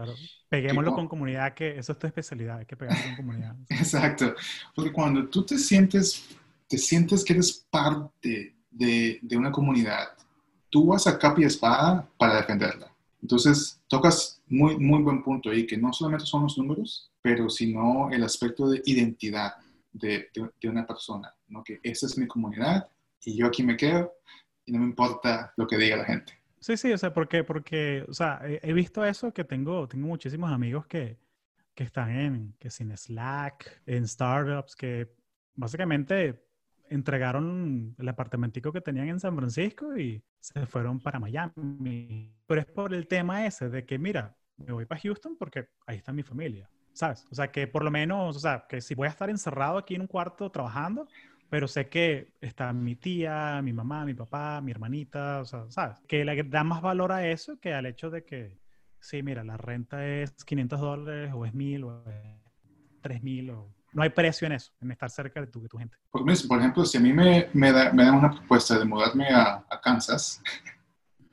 Peguémoslo 0.49 0.93
con 0.93 1.07
comunidad, 1.07 1.53
que 1.53 1.77
eso 1.77 1.91
es 1.91 1.99
tu 1.99 2.07
especialidad, 2.07 2.59
hay 2.59 2.65
que 2.65 2.77
pegarlo 2.77 3.03
con 3.03 3.15
comunidad. 3.17 3.55
Exacto, 3.69 4.33
porque 4.73 4.91
cuando 4.91 5.27
tú 5.27 5.43
te 5.43 5.57
sientes, 5.57 6.25
te 6.67 6.77
sientes 6.77 7.25
que 7.25 7.33
eres 7.33 7.65
parte 7.69 8.55
de, 8.71 9.19
de 9.21 9.37
una 9.37 9.51
comunidad, 9.51 10.09
tú 10.69 10.87
vas 10.87 11.07
a 11.07 11.17
capa 11.17 11.41
y 11.41 11.45
espada 11.45 12.07
para 12.17 12.37
defenderla. 12.37 12.91
Entonces, 13.21 13.81
tocas 13.87 14.41
muy, 14.47 14.77
muy 14.77 15.01
buen 15.01 15.23
punto 15.23 15.49
ahí, 15.49 15.65
que 15.65 15.77
no 15.77 15.91
solamente 15.91 16.25
son 16.25 16.43
los 16.43 16.57
números, 16.57 17.11
pero 17.21 17.49
sino 17.49 18.09
el 18.11 18.23
aspecto 18.23 18.69
de 18.69 18.81
identidad 18.85 19.53
de, 19.97 20.29
de, 20.33 20.69
una 20.69 20.85
persona, 20.85 21.33
¿no? 21.47 21.63
Que 21.63 21.79
esa 21.83 22.05
es 22.05 22.17
mi 22.17 22.27
comunidad 22.27 22.89
y 23.23 23.37
yo 23.37 23.47
aquí 23.47 23.63
me 23.63 23.77
quedo 23.77 24.13
y 24.65 24.71
no 24.71 24.79
me 24.79 24.85
importa 24.85 25.53
lo 25.57 25.67
que 25.67 25.77
diga 25.77 25.97
la 25.97 26.05
gente. 26.05 26.33
Sí, 26.59 26.75
sí, 26.75 26.91
o 26.91 26.97
sea, 26.97 27.13
porque, 27.13 27.43
porque 27.43 28.05
o 28.07 28.13
sea, 28.13 28.41
he, 28.43 28.73
visto 28.73 29.05
eso 29.05 29.33
que 29.33 29.43
tengo, 29.43 29.87
tengo 29.87 30.07
muchísimos 30.07 30.51
amigos 30.51 30.87
que, 30.87 31.17
que 31.75 31.83
están 31.83 32.09
en, 32.11 32.55
que 32.59 32.69
sin 32.69 32.95
Slack, 32.95 33.81
en 33.85 34.07
startups, 34.07 34.75
que 34.75 35.13
básicamente 35.55 36.43
entregaron 36.89 37.95
el 37.97 38.09
apartamentico 38.09 38.71
que 38.71 38.81
tenían 38.81 39.09
en 39.09 39.19
San 39.19 39.35
Francisco 39.35 39.97
y 39.97 40.23
se 40.39 40.65
fueron 40.65 40.99
para 40.99 41.19
Miami. 41.19 42.33
Pero 42.45 42.61
es 42.61 42.67
por 42.67 42.93
el 42.93 43.07
tema 43.07 43.45
ese 43.45 43.69
de 43.69 43.85
que, 43.85 43.99
mira, 43.99 44.35
me 44.57 44.71
voy 44.71 44.85
para 44.85 45.01
Houston 45.01 45.37
porque 45.37 45.69
ahí 45.85 45.97
está 45.97 46.11
mi 46.11 46.23
familia. 46.23 46.69
¿Sabes? 46.97 47.27
O 47.31 47.35
sea, 47.35 47.51
que 47.51 47.67
por 47.67 47.83
lo 47.83 47.91
menos, 47.91 48.35
o 48.35 48.39
sea, 48.39 48.65
que 48.67 48.81
si 48.81 48.95
voy 48.95 49.07
a 49.07 49.11
estar 49.11 49.29
encerrado 49.29 49.77
aquí 49.77 49.93
en 49.93 50.01
un 50.01 50.07
cuarto 50.07 50.49
trabajando, 50.49 51.07
pero 51.47 51.67
sé 51.67 51.89
que 51.89 52.33
está 52.41 52.73
mi 52.73 52.95
tía, 52.95 53.61
mi 53.63 53.71
mamá, 53.71 54.03
mi 54.03 54.15
papá, 54.15 54.59
mi 54.61 54.71
hermanita, 54.71 55.41
o 55.41 55.45
sea, 55.45 55.65
¿sabes? 55.69 55.99
Que 56.07 56.25
le 56.25 56.43
da 56.43 56.63
más 56.63 56.81
valor 56.81 57.11
a 57.11 57.27
eso 57.27 57.59
que 57.59 57.73
al 57.73 57.85
hecho 57.85 58.09
de 58.09 58.25
que, 58.25 58.57
sí, 58.99 59.21
mira, 59.21 59.43
la 59.43 59.57
renta 59.57 60.05
es 60.07 60.31
500 60.43 60.79
dólares 60.79 61.31
o 61.35 61.45
es 61.45 61.53
1000 61.53 61.83
o 61.83 62.03
es 62.09 63.01
3000 63.01 63.51
o... 63.51 63.73
No 63.93 64.01
hay 64.01 64.09
precio 64.09 64.47
en 64.47 64.53
eso, 64.53 64.73
en 64.81 64.91
estar 64.91 65.09
cerca 65.09 65.39
de 65.39 65.47
tu, 65.47 65.61
de 65.61 65.69
tu 65.69 65.77
gente. 65.77 65.95
Por, 66.09 66.59
ejemplo, 66.59 66.83
si 66.83 66.97
a 66.97 66.99
mí 66.99 67.13
me, 67.13 67.47
me, 67.53 67.71
da, 67.71 67.93
me 67.93 68.03
dan 68.03 68.15
una 68.15 68.31
propuesta 68.31 68.77
de 68.77 68.85
mudarme 68.85 69.27
a, 69.29 69.65
a 69.69 69.81
Kansas, 69.81 70.41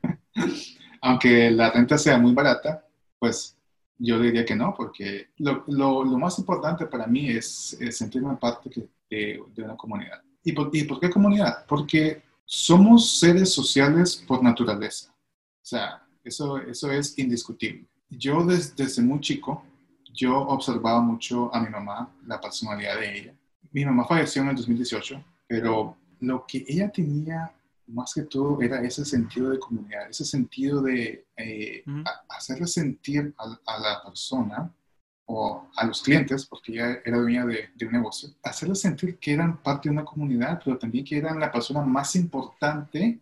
aunque 1.00 1.50
la 1.50 1.70
renta 1.70 1.96
sea 1.96 2.18
muy 2.18 2.32
barata, 2.32 2.86
pues 3.18 3.58
yo 3.98 4.18
diría 4.18 4.44
que 4.44 4.56
no, 4.56 4.74
porque 4.76 5.28
lo, 5.38 5.64
lo, 5.68 6.04
lo 6.04 6.18
más 6.18 6.38
importante 6.38 6.86
para 6.86 7.06
mí 7.06 7.30
es, 7.30 7.76
sentirme 7.90 8.36
parte 8.36 8.70
de, 9.10 9.42
de, 9.54 9.62
una 9.62 9.76
comunidad. 9.76 10.22
¿Y 10.42 10.52
por, 10.52 10.70
¿Y 10.72 10.84
por, 10.84 11.00
qué 11.00 11.10
comunidad? 11.10 11.64
Porque 11.66 12.22
somos 12.44 13.18
seres 13.18 13.52
sociales 13.52 14.22
por 14.26 14.42
naturaleza. 14.42 15.10
O 15.10 15.66
sea, 15.66 16.02
eso, 16.22 16.58
eso 16.58 16.90
es 16.90 17.18
indiscutible. 17.18 17.86
Yo 18.10 18.44
desde, 18.44 18.74
desde 18.74 19.02
muy 19.02 19.20
chico, 19.20 19.64
yo 20.12 20.38
observaba 20.38 21.00
mucho 21.00 21.54
a 21.54 21.60
mi 21.60 21.70
mamá, 21.70 22.12
la 22.26 22.40
personalidad 22.40 22.98
de 22.98 23.18
ella. 23.18 23.34
Mi 23.72 23.84
mamá 23.84 24.04
falleció 24.06 24.42
en 24.42 24.48
el 24.48 24.56
2018, 24.56 25.24
pero 25.46 25.96
lo 26.20 26.44
que 26.46 26.64
ella 26.68 26.90
tenía 26.90 27.52
más 27.86 28.14
que 28.14 28.22
todo 28.22 28.60
era 28.60 28.82
ese 28.82 29.04
sentido 29.04 29.50
de 29.50 29.58
comunidad, 29.58 30.08
ese 30.08 30.24
sentido 30.24 30.82
de 30.82 31.26
eh, 31.36 31.84
hacerle 32.28 32.66
sentir 32.66 33.34
a, 33.38 33.78
la 33.78 34.02
persona 34.02 34.72
o 35.26 35.66
a 35.76 35.84
los 35.86 36.02
clientes, 36.02 36.46
porque 36.46 36.72
ella 36.72 37.00
era 37.04 37.18
dueña 37.18 37.46
de, 37.46 37.70
un 37.86 37.92
negocio, 37.92 38.30
hacerle 38.42 38.74
sentir 38.74 39.18
que 39.18 39.32
eran 39.32 39.62
parte 39.62 39.88
de 39.88 39.94
una 39.94 40.04
comunidad, 40.04 40.60
pero 40.64 40.78
también 40.78 41.04
que 41.04 41.18
eran 41.18 41.40
la 41.40 41.50
persona 41.50 41.82
más 41.82 42.14
importante 42.16 43.18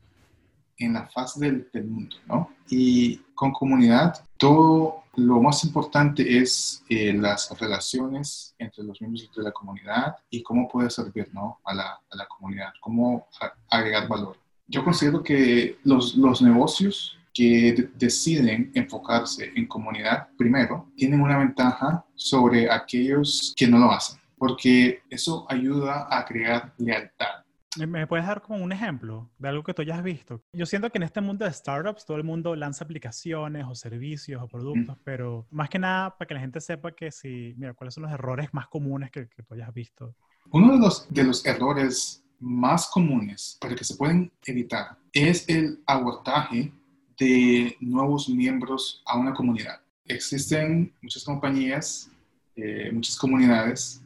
en 0.78 0.92
la 0.92 1.06
faz 1.06 1.38
del, 1.38 1.68
mundo, 1.84 2.16
¿no? 2.26 2.50
Y 2.68 3.18
con 3.34 3.52
comunidad, 3.52 4.24
todo 4.36 5.04
lo 5.14 5.40
más 5.40 5.62
importante 5.62 6.38
es 6.38 6.82
eh, 6.88 7.12
las 7.12 7.56
relaciones 7.60 8.54
entre 8.58 8.82
los 8.82 9.00
miembros 9.00 9.30
de 9.36 9.42
la 9.42 9.52
comunidad 9.52 10.16
y 10.30 10.42
cómo 10.42 10.68
puede 10.68 10.90
servir, 10.90 11.28
¿no? 11.32 11.60
A 11.64 11.74
la, 11.74 12.00
a 12.10 12.16
la 12.16 12.26
comunidad, 12.26 12.72
cómo 12.80 13.28
agregar 13.68 14.08
valor 14.08 14.42
yo 14.66 14.84
considero 14.84 15.22
que 15.22 15.78
los, 15.84 16.16
los 16.16 16.42
negocios 16.42 17.18
que 17.34 17.88
deciden 17.94 18.70
enfocarse 18.74 19.52
en 19.54 19.66
comunidad 19.66 20.28
primero 20.36 20.90
tienen 20.96 21.20
una 21.20 21.38
ventaja 21.38 22.04
sobre 22.14 22.70
aquellos 22.70 23.54
que 23.56 23.66
no 23.66 23.78
lo 23.78 23.90
hacen, 23.90 24.20
porque 24.36 25.02
eso 25.08 25.46
ayuda 25.48 26.06
a 26.10 26.24
crear 26.24 26.72
lealtad. 26.78 27.42
¿Me 27.78 28.06
puedes 28.06 28.26
dar 28.26 28.42
como 28.42 28.62
un 28.62 28.70
ejemplo 28.70 29.30
de 29.38 29.48
algo 29.48 29.62
que 29.62 29.72
tú 29.72 29.80
hayas 29.80 30.02
visto? 30.02 30.42
Yo 30.52 30.66
siento 30.66 30.90
que 30.90 30.98
en 30.98 31.04
este 31.04 31.22
mundo 31.22 31.46
de 31.46 31.52
startups 31.52 32.04
todo 32.04 32.18
el 32.18 32.24
mundo 32.24 32.54
lanza 32.54 32.84
aplicaciones 32.84 33.64
o 33.66 33.74
servicios 33.74 34.42
o 34.42 34.46
productos, 34.46 34.98
pero 35.04 35.46
más 35.50 35.70
que 35.70 35.78
nada 35.78 36.14
para 36.18 36.28
que 36.28 36.34
la 36.34 36.40
gente 36.40 36.60
sepa 36.60 36.92
que 36.92 37.10
si, 37.10 37.54
mira, 37.56 37.72
cuáles 37.72 37.94
son 37.94 38.02
los 38.02 38.12
errores 38.12 38.50
más 38.52 38.68
comunes 38.68 39.10
que, 39.10 39.26
que 39.26 39.42
tú 39.42 39.54
hayas 39.54 39.72
visto. 39.72 40.14
Uno 40.50 40.74
de 40.74 40.80
los, 40.80 41.08
de 41.08 41.24
los 41.24 41.46
errores 41.46 42.22
más 42.42 42.88
comunes 42.88 43.56
para 43.60 43.74
que 43.74 43.84
se 43.84 43.96
pueden 43.96 44.30
evitar 44.44 44.96
es 45.12 45.48
el 45.48 45.80
abortaje 45.86 46.72
de 47.18 47.76
nuevos 47.80 48.28
miembros 48.28 49.02
a 49.06 49.16
una 49.16 49.32
comunidad. 49.32 49.80
Existen 50.04 50.92
muchas 51.00 51.24
compañías, 51.24 52.10
eh, 52.56 52.90
muchas 52.92 53.16
comunidades 53.16 54.02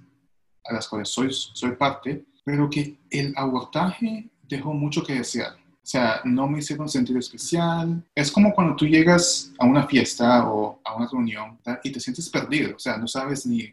a 0.64 0.74
las 0.74 0.86
cuales 0.88 1.08
soy, 1.08 1.32
soy 1.32 1.72
parte, 1.72 2.24
pero 2.44 2.68
que 2.68 2.98
el 3.10 3.32
abortaje 3.36 4.28
dejó 4.48 4.74
mucho 4.74 5.02
que 5.02 5.14
desear. 5.14 5.54
O 5.54 5.88
sea, 5.88 6.20
no 6.24 6.48
me 6.48 6.58
hicieron 6.58 6.88
sentir 6.88 7.16
especial. 7.16 8.04
Es 8.14 8.30
como 8.30 8.52
cuando 8.52 8.74
tú 8.74 8.86
llegas 8.86 9.52
a 9.58 9.66
una 9.66 9.86
fiesta 9.86 10.48
o 10.50 10.80
a 10.84 10.96
una 10.96 11.08
reunión 11.08 11.58
y 11.84 11.92
te 11.92 12.00
sientes 12.00 12.28
perdido. 12.28 12.74
O 12.74 12.78
sea, 12.78 12.96
no 12.96 13.06
sabes 13.06 13.46
ni 13.46 13.72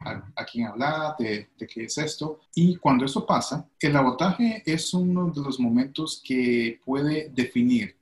a, 0.00 0.44
quién 0.44 0.66
hablar, 0.66 1.16
de, 1.18 1.48
de, 1.58 1.66
qué 1.66 1.84
es 1.84 1.96
esto. 1.98 2.40
Y 2.54 2.76
cuando 2.76 3.04
eso 3.04 3.24
pasa, 3.26 3.68
el 3.80 3.96
abordaje 3.96 4.62
es 4.66 4.92
uno 4.92 5.30
de 5.30 5.40
los 5.40 5.58
momentos 5.58 6.22
que 6.24 6.80
puede 6.84 7.30
definir 7.30 7.96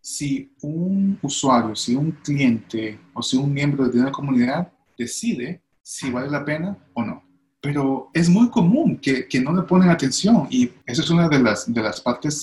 si 0.00 0.52
un 0.62 1.18
usuario, 1.22 1.74
si 1.74 1.96
un 1.96 2.12
cliente 2.12 3.00
o 3.14 3.22
si 3.22 3.36
un 3.36 3.52
miembro 3.52 3.88
de 3.88 4.00
una 4.00 4.12
comunidad 4.12 4.72
decide 4.96 5.62
si 5.82 6.10
vale 6.10 6.30
la 6.30 6.44
pena 6.44 6.76
o 6.94 7.02
no. 7.02 7.22
Pero 7.60 8.10
es 8.12 8.28
muy 8.28 8.48
común 8.50 8.98
que, 8.98 9.26
que 9.26 9.40
no 9.40 9.52
le 9.52 9.62
ponen 9.62 9.88
atención 9.88 10.46
y 10.50 10.70
esa 10.84 11.02
es 11.02 11.10
una 11.10 11.28
de 11.28 11.40
las, 11.40 11.72
de 11.72 11.82
las 11.82 12.00
partes 12.00 12.40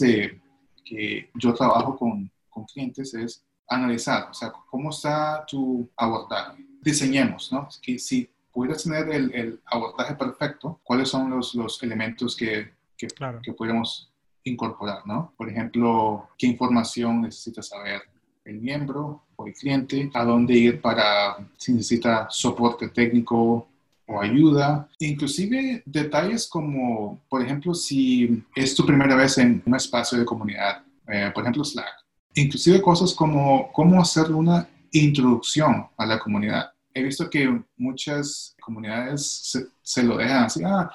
que 0.84 1.30
yo 1.36 1.54
trabajo 1.54 1.96
con, 1.96 2.30
con 2.50 2.66
clientes, 2.66 3.14
es 3.14 3.44
analizar, 3.68 4.30
o 4.30 4.34
sea, 4.34 4.52
cómo 4.70 4.90
está 4.90 5.46
tu 5.46 5.90
abordaje. 5.96 6.66
Diseñemos, 6.82 7.52
¿no? 7.52 7.68
Que 7.82 7.98
si 7.98 8.30
pudieras 8.54 8.84
tener 8.84 9.10
el, 9.10 9.34
el 9.34 9.60
abordaje 9.66 10.16
perfecto, 10.16 10.80
¿cuáles 10.84 11.10
son 11.10 11.30
los, 11.30 11.56
los 11.56 11.82
elementos 11.82 12.36
que, 12.36 12.72
que, 12.96 13.08
que 13.42 13.54
podemos 13.54 14.12
incorporar, 14.44 15.06
¿no? 15.06 15.34
Por 15.38 15.50
ejemplo, 15.50 16.30
qué 16.38 16.48
información 16.48 17.22
necesita 17.22 17.62
saber 17.62 18.02
el 18.46 18.60
miembro 18.60 19.24
o 19.36 19.48
el 19.48 19.54
cliente, 19.54 20.12
a 20.14 20.24
dónde 20.24 20.54
ir 20.54 20.82
para 20.82 21.38
si 21.58 21.74
necesita 21.74 22.28
soporte 22.30 22.90
técnico 22.90 23.68
o 24.06 24.22
ayuda, 24.22 24.90
inclusive 25.00 25.82
detalles 25.86 26.48
como, 26.48 27.22
por 27.30 27.42
ejemplo, 27.42 27.74
si 27.74 28.44
es 28.54 28.76
tu 28.76 28.86
primera 28.86 29.16
vez 29.16 29.38
en 29.38 29.64
un 29.66 29.76
espacio 29.76 30.20
de 30.20 30.26
comunidad, 30.26 30.84
eh, 31.08 31.32
por 31.34 31.44
ejemplo 31.44 31.64
Slack, 31.64 31.88
inclusive 32.36 32.82
cosas 32.82 33.14
como 33.14 33.72
cómo 33.72 34.02
hacer 34.02 34.32
una 34.32 34.68
introducción 34.92 35.88
a 35.98 36.06
la 36.06 36.20
comunidad. 36.20 36.73
He 36.94 37.04
visto 37.04 37.30
que 37.30 37.64
muchas 37.78 38.56
comunidades 38.62 39.72
se, 39.82 40.04
lo 40.04 40.18
dejan 40.18 40.44
así, 40.44 40.62
ah, 40.66 40.92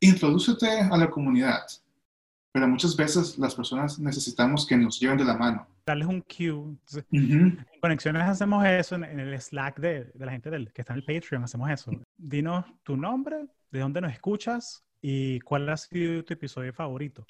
introdúcete 0.00 0.80
a 0.80 0.96
la 0.96 1.08
comunidad 1.08 1.62
pero 2.52 2.66
muchas 2.66 2.96
veces 2.96 3.38
las 3.38 3.54
personas 3.54 3.98
necesitamos 3.98 4.66
que 4.66 4.76
nos 4.76 4.98
lleven 4.98 5.18
de 5.18 5.24
la 5.24 5.34
mano. 5.34 5.66
Darles 5.86 6.08
un 6.08 6.20
cue. 6.22 6.76
En 7.12 7.66
Conexiones 7.80 8.22
hacemos 8.22 8.64
eso, 8.66 8.96
en, 8.96 9.04
el 9.04 9.40
Slack 9.40 9.78
de, 9.78 10.04
de 10.04 10.26
la 10.26 10.32
gente 10.32 10.50
del, 10.50 10.72
que 10.72 10.82
está 10.82 10.92
en 10.94 10.98
el 10.98 11.04
Patreon, 11.04 11.44
hacemos 11.44 11.70
eso. 11.70 11.92
Dinos 12.16 12.64
tu 12.82 12.96
nombre, 12.96 13.46
de 13.70 13.80
dónde 13.80 14.00
nos 14.00 14.12
escuchas 14.12 14.84
y 15.00 15.40
cuál 15.40 15.68
ha 15.68 15.76
sido 15.76 16.24
tu 16.24 16.34
episodio 16.34 16.72
favorito. 16.72 17.26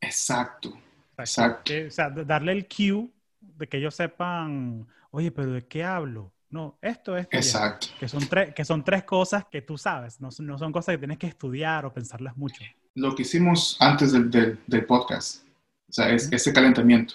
Exacto, 0.00 0.72
exacto. 1.18 1.72
o 1.86 1.90
sea, 1.90 2.10
darle 2.10 2.52
el 2.52 2.66
cue 2.66 3.10
de 3.40 3.68
que 3.68 3.76
ellos 3.76 3.94
sepan, 3.94 4.86
oye, 5.10 5.30
pero 5.30 5.52
¿de 5.52 5.66
qué 5.66 5.84
hablo? 5.84 6.32
No, 6.52 6.78
esto, 6.80 7.16
es 7.16 7.26
Exacto. 7.30 7.88
Que 7.98 8.06
son, 8.06 8.28
tres, 8.28 8.54
que 8.54 8.64
son 8.64 8.84
tres 8.84 9.04
cosas 9.04 9.46
que 9.50 9.62
tú 9.62 9.76
sabes, 9.76 10.20
no, 10.20 10.28
no 10.38 10.58
son 10.58 10.70
cosas 10.70 10.94
que 10.94 10.98
tienes 10.98 11.18
que 11.18 11.26
estudiar 11.26 11.84
o 11.84 11.92
pensarlas 11.92 12.36
mucho 12.36 12.62
lo 12.94 13.14
que 13.14 13.22
hicimos 13.22 13.76
antes 13.80 14.12
del, 14.12 14.30
del, 14.30 14.86
podcast, 14.86 15.44
o 15.88 15.92
sea, 15.92 16.10
es, 16.10 16.30
ese 16.30 16.52
calentamiento. 16.52 17.14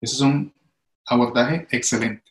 Ese 0.00 0.16
es 0.16 0.20
un 0.20 0.52
abordaje 1.06 1.66
excelente. 1.70 2.24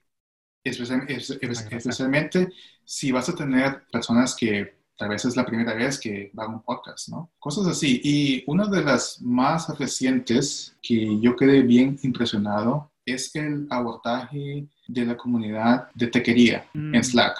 Especialmente, 0.64 2.50
si 2.86 3.12
vas 3.12 3.28
a 3.30 3.36
tener 3.36 3.84
personas 3.92 4.36
que 4.36 4.76
tal 4.98 5.10
vez 5.10 5.26
es 5.26 5.36
la 5.36 5.46
primera 5.46 5.74
vez 5.74 6.00
que 6.00 6.30
van 6.34 6.52
a 6.52 6.54
un 6.56 6.62
podcast, 6.62 7.10
¿no? 7.10 7.32
Cosas 7.40 7.68
así. 7.68 8.00
Y 8.04 8.44
una 8.48 8.68
de 8.68 8.84
las 8.84 9.22
más 9.22 9.68
recientes 9.78 10.78
que 10.82 11.20
yo 11.20 11.36
quedé 11.36 11.64
bien 11.64 12.00
impresionado 12.04 12.92
es 13.06 13.36
el 13.36 13.68
abordaje 13.70 14.68
de 14.88 15.06
la 15.06 15.18
comunidad 15.18 15.90
de 15.94 16.08
tequería 16.08 16.66
en 16.74 16.92
mm. 16.92 17.04
Slack. 17.04 17.38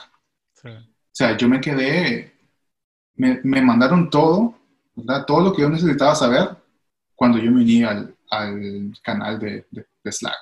O 0.66 1.16
sea, 1.16 1.38
yo 1.38 1.48
me 1.48 1.62
quedé, 1.62 2.34
me, 3.16 3.40
me 3.44 3.62
mandaron 3.62 4.10
todo 4.10 4.56
todo 5.28 5.42
lo 5.42 5.54
que 5.54 5.62
yo 5.62 5.70
necesitaba 5.70 6.16
saber 6.16 6.56
cuando 7.16 7.38
yo 7.38 7.52
me 7.52 7.62
uní 7.62 7.84
al, 7.84 8.16
al 8.30 8.94
canal 9.02 9.40
de, 9.40 9.66
de, 9.72 10.12
Slack. 10.12 10.38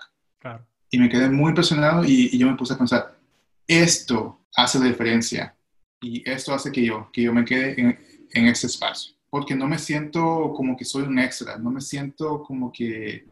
Y 0.89 0.99
me 0.99 1.09
quedé 1.09 1.29
muy 1.29 1.49
impresionado 1.49 2.03
y, 2.03 2.37
yo 2.37 2.47
me 2.47 2.57
puse 2.57 2.73
a 2.73 2.77
pensar, 2.77 3.17
esto 3.65 4.41
hace 4.55 4.79
la 4.79 4.85
diferencia 4.85 5.55
y 6.01 6.27
esto 6.29 6.53
hace 6.53 6.71
que 6.71 6.83
yo, 6.85 7.09
que 7.13 7.21
yo 7.21 7.33
me 7.33 7.45
quede 7.45 7.79
en, 7.79 7.99
en 8.31 8.47
ese 8.47 8.67
espacio. 8.67 9.13
Porque 9.29 9.55
no 9.55 9.67
me 9.67 9.77
siento 9.77 10.51
como 10.53 10.75
que 10.75 10.83
soy 10.83 11.03
un 11.03 11.17
extra, 11.17 11.57
no 11.57 11.71
me 11.71 11.79
siento 11.79 12.43
como 12.43 12.71
que, 12.71 13.25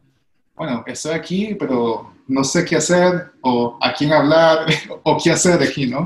bueno, 0.59 0.83
estoy 0.85 1.13
aquí, 1.13 1.55
pero 1.57 2.13
no 2.27 2.43
sé 2.43 2.65
qué 2.65 2.75
hacer 2.75 3.31
o 3.41 3.79
a 3.81 3.93
quién 3.93 4.11
hablar 4.11 4.65
o 5.03 5.17
qué 5.17 5.31
hacer 5.31 5.63
aquí, 5.63 5.87
¿no? 5.87 6.05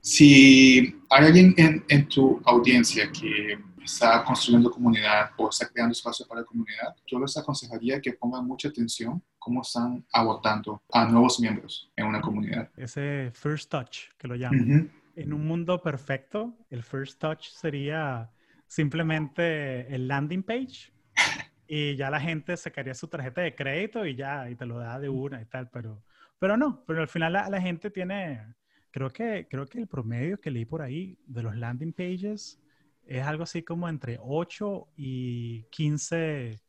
Si 0.00 0.96
hay 1.10 1.26
alguien 1.26 1.54
en, 1.58 1.84
en 1.86 2.08
tu 2.08 2.40
audiencia 2.46 3.12
que 3.12 3.58
está 3.84 4.24
construyendo 4.24 4.70
comunidad 4.70 5.32
o 5.36 5.50
está 5.50 5.68
creando 5.68 5.92
espacio 5.92 6.26
para 6.26 6.40
la 6.40 6.46
comunidad, 6.46 6.96
yo 7.06 7.20
les 7.20 7.36
aconsejaría 7.36 8.00
que 8.00 8.14
pongan 8.14 8.46
mucha 8.46 8.68
atención 8.68 9.22
cómo 9.38 9.60
están 9.60 10.02
abordando 10.10 10.82
a 10.90 11.04
nuevos 11.04 11.38
miembros 11.38 11.92
en 11.94 12.06
una 12.06 12.22
comunidad. 12.22 12.70
Ese 12.78 13.30
first 13.34 13.70
touch, 13.70 14.08
que 14.16 14.26
lo 14.26 14.36
llaman. 14.36 14.90
En 15.16 15.32
un 15.34 15.46
mundo 15.46 15.82
perfecto, 15.82 16.56
el 16.70 16.82
first 16.82 17.20
touch 17.20 17.48
sería 17.48 18.30
simplemente 18.66 19.94
el 19.94 20.08
landing 20.08 20.42
page 20.42 20.94
y 21.74 21.96
ya 21.96 22.10
la 22.10 22.20
gente 22.20 22.54
sacaría 22.58 22.92
su 22.92 23.08
tarjeta 23.08 23.40
de 23.40 23.54
crédito 23.54 24.04
y 24.04 24.14
ya, 24.14 24.50
y 24.50 24.56
te 24.56 24.66
lo 24.66 24.76
da 24.78 25.00
de 25.00 25.08
una 25.08 25.40
y 25.40 25.46
tal, 25.46 25.70
pero, 25.70 26.02
pero 26.38 26.58
no, 26.58 26.84
pero 26.86 27.00
al 27.00 27.08
final 27.08 27.32
la, 27.32 27.48
la 27.48 27.62
gente 27.62 27.90
tiene, 27.90 28.44
creo 28.90 29.08
que, 29.08 29.48
creo 29.50 29.64
que 29.64 29.78
el 29.78 29.86
promedio 29.86 30.38
que 30.38 30.50
leí 30.50 30.66
por 30.66 30.82
ahí 30.82 31.18
de 31.24 31.42
los 31.42 31.56
landing 31.56 31.94
pages 31.94 32.60
es 33.06 33.26
algo 33.26 33.44
así 33.44 33.62
como 33.62 33.88
entre 33.88 34.18
8 34.20 34.88
y 34.98 35.62
15 35.70 36.60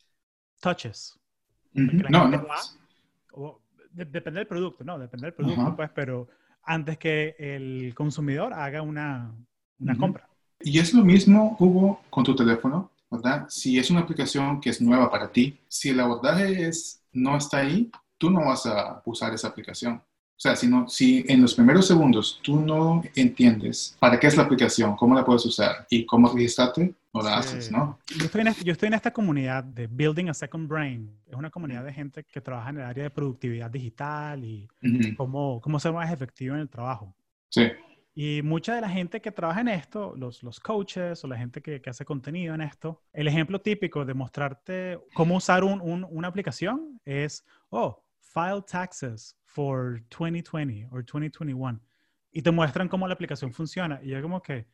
touches. 0.62 1.20
No, 1.74 2.30
no. 2.30 3.60
depende 3.92 4.40
del 4.40 4.48
producto, 4.48 4.86
¿no? 4.86 4.98
Depende 4.98 5.26
del 5.26 5.34
producto, 5.34 5.76
pues, 5.76 5.90
pero 5.94 6.30
antes 6.64 6.98
que 6.98 7.36
el 7.38 7.94
consumidor 7.94 8.54
haga 8.54 8.82
una, 8.82 9.36
una 9.80 9.98
compra. 9.98 10.30
Y 10.62 10.80
es 10.80 10.94
lo 10.94 11.04
mismo, 11.04 11.58
Hugo, 11.60 12.04
con 12.10 12.24
tu 12.24 12.34
teléfono, 12.34 12.93
¿verdad? 13.14 13.46
Si 13.50 13.78
es 13.78 13.90
una 13.90 14.02
aplicación 14.02 14.60
que 14.60 14.70
es 14.70 14.82
nueva 14.82 15.10
para 15.10 15.32
ti, 15.32 15.58
si 15.68 15.90
el 15.90 16.00
abordaje 16.00 16.68
es, 16.68 17.02
no 17.12 17.38
está 17.38 17.60
ahí, 17.60 17.92
tú 18.18 18.30
no 18.30 18.46
vas 18.46 18.66
a 18.66 19.02
usar 19.06 19.34
esa 19.34 19.50
aplicación. 19.50 19.96
O 19.96 20.42
sea, 20.44 20.56
si, 20.56 20.68
no, 20.68 20.90
si 20.90 21.24
en 21.28 21.42
los 21.42 21.54
primeros 21.54 21.88
segundos 21.88 22.40
tú 22.44 22.60
no 22.60 23.02
entiendes 23.16 23.96
para 24.00 24.20
qué 24.20 24.28
es 24.28 24.36
la 24.36 24.44
aplicación, 24.44 24.96
cómo 24.96 25.16
la 25.16 25.24
puedes 25.24 25.46
usar 25.46 25.86
y 25.90 26.06
cómo 26.06 26.28
registrarte, 26.28 26.94
no 27.14 27.22
la 27.22 27.38
haces, 27.38 27.72
¿no? 27.72 28.00
Yo 28.18 28.26
estoy, 28.26 28.42
en, 28.42 28.54
yo 28.64 28.72
estoy 28.74 28.88
en 28.88 28.96
esta 28.96 29.14
comunidad 29.14 29.64
de 29.64 29.88
Building 29.88 30.30
a 30.30 30.34
Second 30.34 30.68
Brain. 30.68 31.16
Es 31.28 31.36
una 31.36 31.52
comunidad 31.52 31.84
de 31.86 31.94
gente 31.94 32.24
que 32.24 32.42
trabaja 32.42 32.72
en 32.72 32.78
el 32.78 32.84
área 32.84 33.04
de 33.04 33.10
productividad 33.12 33.70
digital 33.70 34.44
y 34.44 34.68
cómo, 35.16 35.62
cómo 35.62 35.80
ser 35.80 35.94
más 35.94 36.12
efectivo 36.12 36.56
en 36.56 36.62
el 36.62 36.70
trabajo. 36.70 37.16
Sí. 37.50 37.72
Y 38.16 38.42
mucha 38.44 38.76
de 38.76 38.82
la 38.82 38.90
gente 38.90 39.22
que 39.22 39.32
trabaja 39.32 39.62
en 39.62 39.70
esto, 39.70 40.14
los, 40.16 40.44
los 40.44 40.60
coaches 40.60 41.24
o 41.24 41.28
la 41.28 41.38
gente 41.38 41.62
que, 41.62 41.82
que, 41.82 41.90
hace 41.90 42.06
contenido 42.06 42.54
en 42.54 42.62
esto, 42.62 43.02
el 43.12 43.28
ejemplo 43.28 43.60
típico 43.60 44.06
de 44.06 44.14
mostrarte 44.14 45.00
cómo 45.16 45.38
usar 45.38 45.64
un, 45.64 45.82
un, 45.82 46.06
una 46.10 46.28
aplicación 46.28 47.02
es, 47.06 47.44
oh, 47.70 48.04
file 48.20 48.62
taxes 48.62 49.36
for 49.46 50.00
2020 50.10 50.88
or 50.92 51.04
2021 51.04 51.80
y 52.32 52.42
te 52.42 52.52
muestran 52.52 52.88
cómo 52.88 53.08
la 53.08 53.14
aplicación 53.14 53.52
funciona 53.52 54.00
y 54.04 54.10
yo 54.10 54.22
como 54.22 54.42
que 54.42 54.68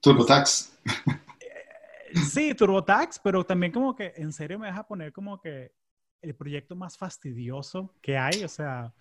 TurboTax. 0.00 0.78
Sí, 2.30 2.54
TurboTax, 2.54 3.18
pero 3.18 3.44
también 3.44 3.70
como 3.70 3.94
que 3.94 4.14
en 4.16 4.32
serio 4.32 4.58
me 4.58 4.66
deja 4.66 4.86
poner 4.86 5.12
como 5.12 5.38
que 5.38 5.74
el 6.22 6.34
proyecto 6.34 6.74
más 6.74 6.96
fastidioso 6.96 7.94
que 8.00 8.16
hay, 8.16 8.44
o 8.44 8.48
sea, 8.48 8.94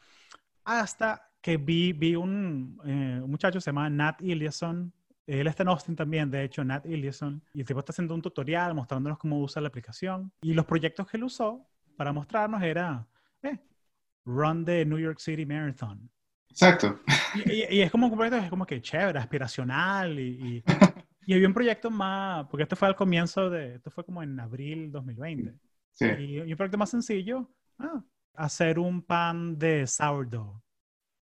hasta 0.66 1.27
que 1.42 1.58
vi, 1.58 1.94
vi 1.94 2.16
un, 2.16 2.80
eh, 2.86 3.20
un 3.24 3.30
muchacho 3.30 3.62
se 3.62 3.70
llama 3.70 3.90
Nat 3.90 4.22
Iliason, 4.22 4.92
él 5.28 5.48
está 5.48 5.64
en 5.64 5.70
Austin 5.70 5.96
también, 5.96 6.32
de 6.32 6.44
hecho, 6.44 6.64
Nat 6.64 6.86
Iliason, 6.86 7.44
y 7.54 7.60
el 7.60 7.66
tipo 7.66 7.80
está 7.80 7.92
haciendo 7.92 8.16
un 8.16 8.22
tutorial 8.22 8.74
mostrándonos 8.74 9.20
cómo 9.20 9.42
usa 9.42 9.62
la 9.62 9.68
aplicación. 9.68 10.32
Y 10.42 10.54
los 10.54 10.66
proyectos 10.66 11.06
que 11.08 11.18
él 11.18 11.26
usó 11.26 11.68
para 11.98 12.14
mostrarnos 12.14 12.64
era, 12.64 13.06
eh, 13.44 13.60
run 14.24 14.64
the 14.64 14.86
New 14.86 14.98
York 14.98 15.20
City 15.20 15.46
Marathon. 15.46 16.10
Exacto. 16.50 17.02
Y, 17.46 17.82
es 17.82 17.92
como 17.92 18.08
un 18.08 18.16
proyecto 18.16 18.38
es 18.38 18.50
como 18.50 18.66
que 18.66 18.82
chévere, 18.82 19.20
aspiracional 19.20 20.18
y, 20.18 20.64
y, 21.28 21.34
había 21.34 21.48
un 21.48 21.54
proyecto 21.54 21.92
más, 21.92 22.48
porque 22.48 22.64
esto 22.64 22.78
fue 22.78 22.88
al 22.88 22.96
comienzo 22.96 23.50
de, 23.50 23.76
esto 23.76 23.92
fue 23.92 24.06
como 24.06 24.24
en 24.24 24.40
abril 24.40 24.92
2020. 24.92 25.54
Sí. 25.92 26.06
Y, 26.06 26.40
un 26.40 26.56
proyecto 26.56 26.78
más 26.78 26.90
sencillo, 26.90 27.52
ah, 27.80 28.02
hacer 28.34 28.80
un 28.80 29.02
pan 29.02 29.60
de 29.60 29.86
sourdough. 29.86 30.62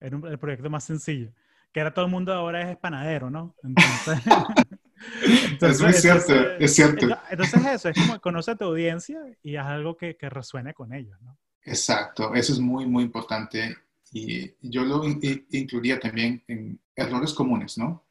Era 0.06 0.18
el 0.30 0.40
proyecto 0.40 0.70
más 0.70 0.84
sencillo. 0.84 1.32
Que 1.72 1.80
era 1.80 1.94
todo 1.94 2.06
el 2.06 2.12
mundo 2.12 2.34
ahora 2.34 2.70
es 2.70 2.78
panadero, 2.78 3.30
¿no? 3.30 3.56
Entonces, 3.64 4.22
es 5.62 5.82
muy 5.82 5.94
cierto, 5.94 6.34
es 6.60 6.74
cierto. 6.74 7.08
Entonces 7.30 7.66
eso, 7.66 7.90
es 7.90 7.98
como 7.98 8.20
conoce 8.22 8.52
a 8.52 8.56
tu 8.56 8.66
audiencia 8.66 9.20
y 9.44 9.56
haz 9.56 9.68
algo 9.68 9.98
que, 9.98 10.16
que 10.16 10.30
resuene 10.30 10.74
con 10.74 10.94
ellos, 10.94 11.20
¿no? 11.22 11.38
Exacto, 11.64 12.34
eso 12.36 12.54
es 12.54 12.60
muy, 12.60 12.86
muy 12.86 13.04
importante 13.04 13.76
y 14.12 14.54
yo 14.62 14.86
lo 14.86 15.04
incluiría 15.06 16.00
también 16.00 16.42
en 16.48 16.80
errores 16.96 17.34
comunes, 17.34 17.78
¿no? 17.78 18.06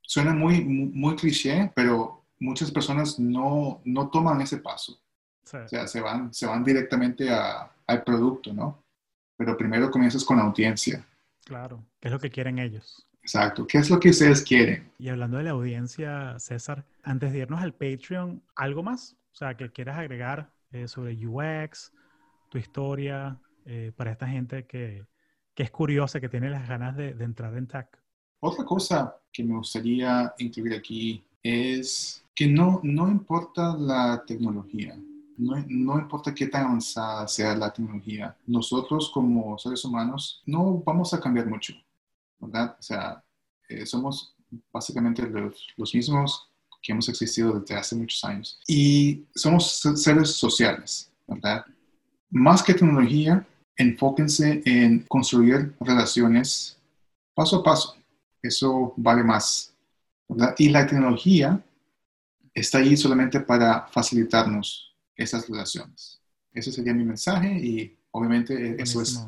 Suena 0.00 0.34
muy, 0.34 0.64
muy, 0.64 1.14
cliché, 1.14 1.70
pero 1.74 2.24
muchas 2.40 2.70
personas 2.70 3.18
no, 3.18 3.80
no 3.84 4.10
toman 4.10 4.40
ese 4.40 4.58
paso. 4.58 5.00
O 5.44 5.68
sea, 5.68 5.86
se 5.86 6.00
van, 6.00 6.32
se 6.32 6.46
van 6.46 6.64
directamente 6.64 7.30
a, 7.30 7.70
al 7.86 8.02
producto, 8.02 8.52
¿no? 8.52 8.83
Pero 9.36 9.56
primero 9.56 9.90
comienzas 9.90 10.24
con 10.24 10.36
la 10.36 10.44
audiencia. 10.44 11.04
Claro, 11.44 11.84
¿qué 12.00 12.08
es 12.08 12.12
lo 12.12 12.20
que 12.20 12.30
quieren 12.30 12.58
ellos? 12.58 13.06
Exacto, 13.20 13.66
¿qué 13.66 13.78
es 13.78 13.90
lo 13.90 13.98
que 13.98 14.10
ustedes 14.10 14.42
quieren? 14.42 14.90
Y 14.98 15.08
hablando 15.08 15.38
de 15.38 15.44
la 15.44 15.50
audiencia, 15.50 16.38
César, 16.38 16.84
antes 17.02 17.32
de 17.32 17.38
irnos 17.38 17.62
al 17.62 17.72
Patreon, 17.72 18.42
¿algo 18.54 18.82
más? 18.82 19.16
O 19.32 19.36
sea, 19.36 19.56
que 19.56 19.70
quieras 19.70 19.98
agregar 19.98 20.50
eh, 20.72 20.88
sobre 20.88 21.16
UX, 21.26 21.92
tu 22.50 22.58
historia, 22.58 23.40
eh, 23.64 23.92
para 23.96 24.12
esta 24.12 24.28
gente 24.28 24.66
que, 24.66 25.06
que, 25.54 25.62
es 25.62 25.70
curiosa, 25.70 26.20
que 26.20 26.28
tiene 26.28 26.50
las 26.50 26.68
ganas 26.68 26.96
de, 26.96 27.14
de 27.14 27.24
entrar 27.24 27.56
en 27.56 27.66
tech? 27.66 27.88
Otra 28.40 28.64
cosa 28.64 29.16
que 29.32 29.42
me 29.42 29.56
gustaría 29.56 30.34
incluir 30.38 30.74
aquí 30.74 31.24
es 31.42 32.22
que 32.34 32.46
no, 32.46 32.80
no 32.82 33.08
importa 33.10 33.74
la 33.74 34.22
tecnología, 34.26 34.98
no, 35.36 35.98
importa 35.98 36.34
qué 36.34 36.46
tan 36.46 36.66
avanzada 36.66 37.26
sea 37.28 37.54
la 37.56 37.72
tecnología, 37.72 38.36
nosotros 38.46 39.10
como 39.12 39.58
seres 39.58 39.84
humanos 39.84 40.42
no 40.46 40.82
vamos 40.84 41.12
a 41.14 41.20
cambiar 41.20 41.46
mucho. 41.46 41.74
¿verdad? 42.38 42.76
O 42.78 42.82
sea, 42.82 43.22
eh, 43.68 43.86
somos 43.86 44.34
básicamente 44.72 45.22
los, 45.22 45.94
mismos 45.94 46.50
que 46.82 46.92
hemos 46.92 47.08
existido 47.08 47.58
desde 47.58 47.74
hace 47.74 47.96
muchos 47.96 48.22
años. 48.24 48.60
Y 48.66 49.24
somos 49.34 49.80
seres 49.94 50.32
sociales, 50.32 51.10
¿verdad? 51.26 51.64
Más 52.30 52.62
que 52.62 52.74
tecnología, 52.74 53.46
enfóquense 53.76 54.62
en 54.64 55.00
construir 55.00 55.74
relaciones 55.80 56.78
paso 57.34 57.56
a 57.56 57.62
paso. 57.62 57.96
Eso 58.42 58.92
vale 58.96 59.24
más. 59.24 59.74
Y 60.58 60.68
la 60.68 60.86
tecnología 60.86 61.62
está 62.52 62.78
ahí 62.78 62.96
solamente 62.96 63.40
para 63.40 63.86
facilitarnos 63.88 64.93
esas 65.16 65.48
relaciones. 65.48 66.20
Ese 66.52 66.72
sería 66.72 66.94
mi 66.94 67.04
mensaje 67.04 67.52
y 67.52 67.96
obviamente 68.10 68.80
eso 68.80 69.02
es 69.02 69.26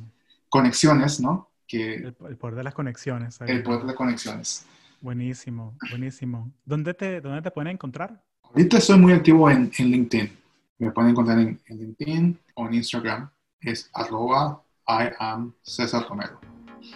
conexiones, 0.49 1.20
¿no? 1.20 1.51
el, 1.72 2.14
poder 2.14 2.55
de 2.55 2.64
las 2.64 2.75
conexiones. 2.75 3.40
El 3.40 3.62
poder 3.62 3.81
de 3.81 3.87
las 3.87 3.96
conexiones. 3.96 4.64
Buenísimo, 5.01 5.77
buenísimo. 5.90 6.53
¿Dónde 6.64 6.94
te, 6.94 7.20
dónde 7.20 7.42
te 7.42 7.51
pueden 7.51 7.72
encontrar? 7.72 8.22
Ahorita 8.42 8.79
estoy 8.79 8.99
muy 8.99 9.12
activo 9.12 9.51
en, 9.51 9.70
en 9.79 9.90
LinkedIn. 9.90 10.31
Me 10.79 10.90
pueden 10.90 11.11
encontrar 11.11 11.38
en, 11.38 11.61
LinkedIn 11.68 12.38
o 12.55 12.66
en 12.66 12.75
Instagram. 12.75 13.31
Es 13.61 13.90
arroba 13.92 14.62
I 14.88 15.11
am 15.18 15.53
César 15.62 16.07
Romero. 16.09 16.40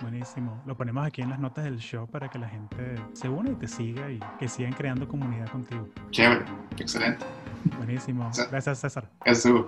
Buenísimo. 0.01 0.63
Lo 0.67 0.77
ponemos 0.77 1.07
aquí 1.07 1.23
en 1.23 1.31
las 1.31 1.39
notas 1.39 1.65
del 1.65 1.79
show 1.79 2.07
para 2.07 2.29
que 2.29 2.39
la 2.39 2.49
gente 2.49 2.97
se 3.13 3.29
una 3.29 3.51
y 3.51 3.55
te 3.55 3.69
siga 3.69 4.11
y 4.11 4.21
que 4.39 4.49
sigan 4.49 4.73
creando 4.73 5.07
comunidad 5.09 5.49
contigo. 5.51 5.89
Chévere. 6.11 6.45
Excelente. 6.79 7.25
Buenísimo. 7.77 8.31
Gracias, 8.51 8.79
César. 8.79 9.09
Gracias. 9.25 9.67